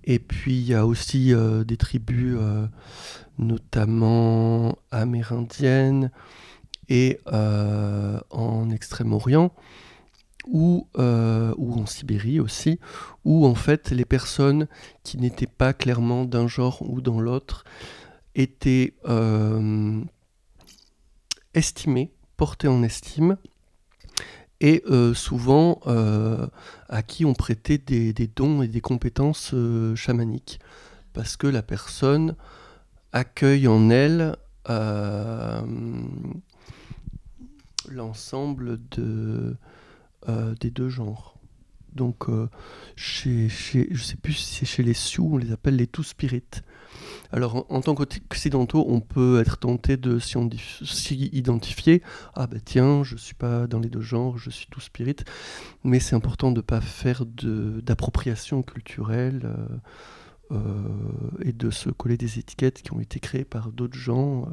et 0.05 0.17
puis 0.17 0.55
il 0.57 0.65
y 0.65 0.73
a 0.73 0.87
aussi 0.87 1.35
des 1.67 1.77
tribus, 1.77 2.39
notamment 3.37 4.75
amérindiennes, 4.89 6.09
et 6.89 7.19
euh, 7.27 8.19
en 8.29 8.69
Extrême-Orient 8.69 9.53
ou, 10.47 10.87
euh, 10.97 11.53
ou 11.57 11.73
en 11.73 11.85
Sibérie 11.85 12.39
aussi, 12.39 12.79
où 13.25 13.45
en 13.45 13.55
fait 13.55 13.91
les 13.91 14.05
personnes 14.05 14.67
qui 15.03 15.17
n'étaient 15.17 15.45
pas 15.45 15.73
clairement 15.73 16.23
d'un 16.23 16.47
genre 16.47 16.81
ou 16.81 17.01
dans 17.01 17.19
l'autre 17.19 17.65
étaient 18.35 18.95
euh, 19.09 20.01
estimées, 21.53 22.13
portées 22.37 22.69
en 22.69 22.83
estime, 22.83 23.37
et 24.59 24.83
souvent 25.13 25.81
à 25.85 27.03
qui 27.03 27.25
on 27.25 27.35
prêtait 27.35 27.77
des, 27.77 28.11
des, 28.11 28.25
dons 28.25 28.63
et 28.63 28.67
des 28.67 28.81
compétences 28.81 29.53
chamaniques, 29.93 30.59
parce 31.13 31.37
que 31.37 31.45
la 31.45 31.61
personne 31.61 32.35
accueille 33.11 33.67
en 33.67 33.91
elle 33.91 34.35
l'ensemble 37.91 38.79
de, 38.91 39.55
euh, 40.29 40.55
des 40.59 40.71
deux 40.71 40.89
genres. 40.89 41.37
Donc, 41.93 42.29
euh, 42.29 42.47
chez, 42.95 43.49
chez, 43.49 43.89
sais 43.95 44.17
plus 44.17 44.33
si 44.33 44.53
c'est 44.53 44.65
chez 44.65 44.83
les 44.83 44.93
Sioux, 44.93 45.29
on 45.33 45.37
les 45.37 45.51
appelle 45.51 45.75
les 45.75 45.87
Two 45.87 46.03
Spirit. 46.03 46.43
Alors, 47.31 47.65
en, 47.69 47.81
tant 47.81 47.95
qu'occidentaux, 47.95 48.85
on 48.87 49.01
peut 49.01 49.39
être 49.41 49.57
tenté 49.57 49.97
de 49.97 50.19
s'y 50.19 51.15
identifier. 51.33 52.03
Ah 52.35 52.45
ben 52.47 52.61
tiens, 52.63 53.03
je 53.03 53.15
suis 53.15 53.33
pas 53.33 53.67
dans 53.67 53.79
les 53.79 53.89
deux 53.89 54.01
genres, 54.01 54.37
je 54.37 54.49
suis 54.49 54.67
Two 54.67 54.79
Spirit. 54.79 55.17
Mais 55.83 55.99
c'est 55.99 56.15
important 56.15 56.51
de 56.51 56.57
ne 56.57 56.61
pas 56.61 56.81
faire 56.81 57.25
d'appropriation 57.25 58.61
culturelle 58.61 59.49
euh, 60.51 60.59
et 61.43 61.51
de 61.51 61.71
se 61.71 61.89
coller 61.89 62.17
des 62.17 62.37
étiquettes 62.39 62.81
qui 62.81 62.93
ont 62.93 62.99
été 62.99 63.19
créées 63.19 63.45
par 63.45 63.71
d'autres 63.71 63.97
gens 63.97 64.47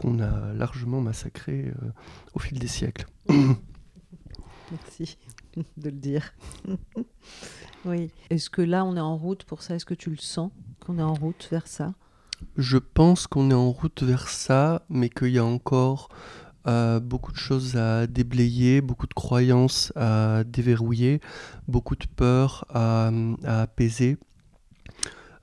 qu'on 0.00 0.18
a 0.20 0.54
largement 0.54 1.02
massacré 1.02 1.66
euh, 1.66 1.90
au 2.34 2.38
fil 2.38 2.58
des 2.58 2.66
siècles. 2.66 3.06
Merci 4.70 5.18
de 5.76 5.90
le 5.90 5.96
dire. 5.96 6.32
oui. 7.84 8.10
Est-ce 8.30 8.48
que 8.48 8.62
là, 8.62 8.84
on 8.84 8.96
est 8.96 9.00
en 9.00 9.16
route 9.16 9.44
pour 9.44 9.62
ça? 9.62 9.74
Est-ce 9.74 9.84
que 9.84 9.94
tu 9.94 10.08
le 10.08 10.16
sens 10.16 10.52
qu'on 10.80 10.98
est 10.98 11.02
en 11.02 11.12
route 11.12 11.48
vers 11.50 11.66
ça? 11.66 11.92
Je 12.56 12.78
pense 12.78 13.26
qu'on 13.26 13.50
est 13.50 13.54
en 13.54 13.70
route 13.70 14.02
vers 14.02 14.28
ça, 14.28 14.86
mais 14.88 15.10
qu'il 15.10 15.32
y 15.32 15.38
a 15.38 15.44
encore 15.44 16.08
euh, 16.66 16.98
beaucoup 16.98 17.32
de 17.32 17.36
choses 17.36 17.76
à 17.76 18.06
déblayer, 18.06 18.80
beaucoup 18.80 19.06
de 19.06 19.12
croyances 19.12 19.92
à 19.96 20.44
déverrouiller, 20.44 21.20
beaucoup 21.68 21.96
de 21.96 22.06
peurs 22.16 22.64
à, 22.70 23.10
apaiser. 23.44 24.16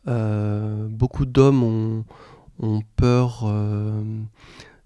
Euh, 0.07 0.87
beaucoup 0.89 1.25
d'hommes 1.25 1.63
ont, 1.63 2.05
ont 2.59 2.81
peur 2.95 3.43
euh, 3.45 4.03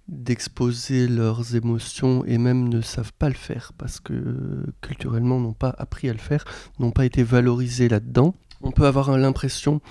d'exposer 0.08 1.08
leurs 1.08 1.56
émotions 1.56 2.26
et 2.26 2.38
même 2.38 2.70
ne 2.70 2.82
savent 2.82 3.14
pas 3.14 3.30
le 3.30 3.36
faire 3.36 3.72
parce 3.78 4.00
que 4.00 4.66
culturellement 4.82 5.40
n'ont 5.40 5.54
pas 5.54 5.74
appris 5.78 6.10
à 6.10 6.14
le 6.14 6.20
faire, 6.20 6.44
n'ont 6.80 6.92
pas 6.92 7.06
été 7.06 7.24
valorisés 7.24 7.90
là-dedans. 7.90 8.36
On 8.62 8.72
peut 8.72 8.86
avoir 8.86 9.18
l'impression 9.18 9.82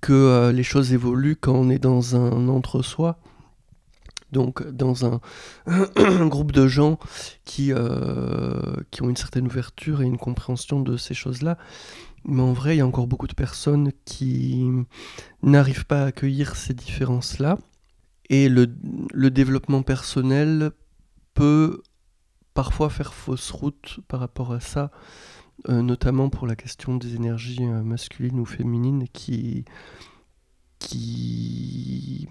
que 0.00 0.12
euh, 0.12 0.52
les 0.52 0.62
choses 0.62 0.92
évoluent 0.92 1.36
quand 1.36 1.54
on 1.54 1.70
est 1.70 1.78
dans 1.78 2.16
un 2.16 2.48
entre-soi. 2.48 3.18
Donc 4.32 4.66
dans 4.68 5.06
un, 5.06 5.20
groupe 6.26 6.52
de 6.52 6.66
gens 6.66 6.98
qui, 7.44 7.72
euh, 7.72 8.74
qui 8.90 9.02
ont 9.02 9.08
une 9.08 9.16
certaine 9.16 9.46
ouverture 9.46 10.02
et 10.02 10.06
une 10.06 10.18
compréhension 10.18 10.80
de 10.80 10.96
ces 10.96 11.14
choses-là. 11.14 11.58
Mais 12.24 12.42
en 12.42 12.52
vrai, 12.52 12.76
il 12.76 12.78
y 12.78 12.82
a 12.82 12.86
encore 12.86 13.06
beaucoup 13.06 13.26
de 13.26 13.34
personnes 13.34 13.92
qui 14.04 14.66
n'arrivent 15.42 15.86
pas 15.86 16.02
à 16.02 16.06
accueillir 16.06 16.56
ces 16.56 16.74
différences-là. 16.74 17.58
Et 18.28 18.48
le, 18.48 18.66
développement 19.30 19.82
personnel 19.82 20.72
peut 21.34 21.82
parfois 22.52 22.90
faire 22.90 23.14
fausse 23.14 23.50
route 23.50 24.00
par 24.08 24.20
rapport 24.20 24.52
à 24.52 24.60
ça, 24.60 24.90
euh, 25.68 25.80
notamment 25.80 26.28
pour 26.28 26.46
la 26.46 26.56
question 26.56 26.96
des 26.96 27.14
énergies 27.14 27.64
euh, 27.64 27.82
masculines 27.82 28.40
ou 28.40 28.44
féminines 28.44 29.06
qui, 29.12 29.64
qui, 30.78 32.28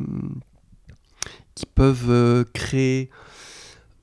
qui 1.58 1.66
peuvent 1.66 2.12
euh, 2.12 2.44
créer 2.54 3.10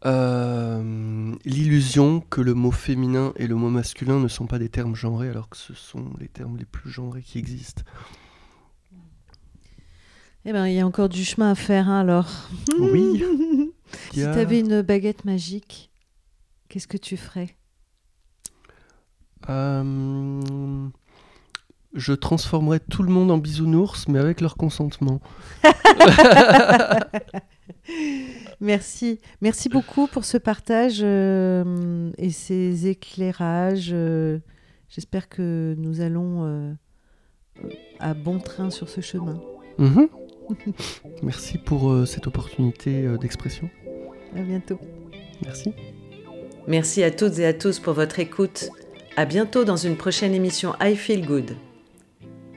euh, 0.04 1.32
l'illusion 1.44 2.20
que 2.20 2.40
le 2.40 2.52
mot 2.52 2.72
féminin 2.72 3.32
et 3.36 3.46
le 3.46 3.54
mot 3.54 3.70
masculin 3.70 4.18
ne 4.18 4.26
sont 4.26 4.46
pas 4.46 4.58
des 4.58 4.68
termes 4.68 4.96
genrés 4.96 5.28
alors 5.28 5.48
que 5.48 5.56
ce 5.56 5.72
sont 5.72 6.10
les 6.18 6.26
termes 6.26 6.56
les 6.56 6.64
plus 6.64 6.90
genrés 6.90 7.22
qui 7.22 7.38
existent. 7.38 7.82
Eh 10.44 10.52
ben, 10.52 10.66
il 10.66 10.74
y 10.74 10.80
a 10.80 10.86
encore 10.86 11.08
du 11.08 11.24
chemin 11.24 11.52
à 11.52 11.54
faire 11.54 11.88
hein, 11.88 12.00
alors. 12.00 12.28
Oui. 12.80 13.22
si 14.12 14.20
tu 14.20 14.24
avais 14.24 14.58
une 14.58 14.82
baguette 14.82 15.24
magique, 15.24 15.92
qu'est-ce 16.68 16.88
que 16.88 16.98
tu 16.98 17.16
ferais? 17.16 17.54
Euh, 19.48 20.88
Je 21.94 22.12
transformerais 22.12 22.80
tout 22.80 23.04
le 23.04 23.12
monde 23.12 23.30
en 23.30 23.38
bisounours, 23.38 24.08
mais 24.08 24.18
avec 24.18 24.40
leur 24.40 24.56
consentement. 24.56 25.20
Merci. 28.60 29.20
Merci 29.40 29.68
beaucoup 29.68 30.08
pour 30.08 30.24
ce 30.24 30.36
partage 30.36 31.00
euh, 31.02 32.10
et 32.18 32.30
ces 32.30 32.88
éclairages. 32.88 33.90
Euh, 33.92 34.40
j'espère 34.88 35.28
que 35.28 35.76
nous 35.78 36.00
allons 36.00 36.44
euh, 36.44 36.72
à 38.00 38.14
bon 38.14 38.38
train 38.40 38.70
sur 38.70 38.88
ce 38.88 39.00
chemin. 39.00 39.40
Mhm. 39.78 40.08
Merci 41.22 41.58
pour 41.58 42.06
cette 42.06 42.26
opportunité 42.26 43.06
d'expression. 43.18 43.70
À 44.36 44.42
bientôt. 44.42 44.78
Merci. 45.44 45.72
Merci 46.66 47.02
à 47.02 47.10
toutes 47.10 47.38
et 47.38 47.46
à 47.46 47.54
tous 47.54 47.78
pour 47.78 47.94
votre 47.94 48.18
écoute. 48.18 48.68
À 49.16 49.26
bientôt 49.26 49.64
dans 49.64 49.76
une 49.76 49.96
prochaine 49.96 50.34
émission 50.34 50.74
I 50.80 50.96
Feel 50.96 51.24
Good. 51.24 51.56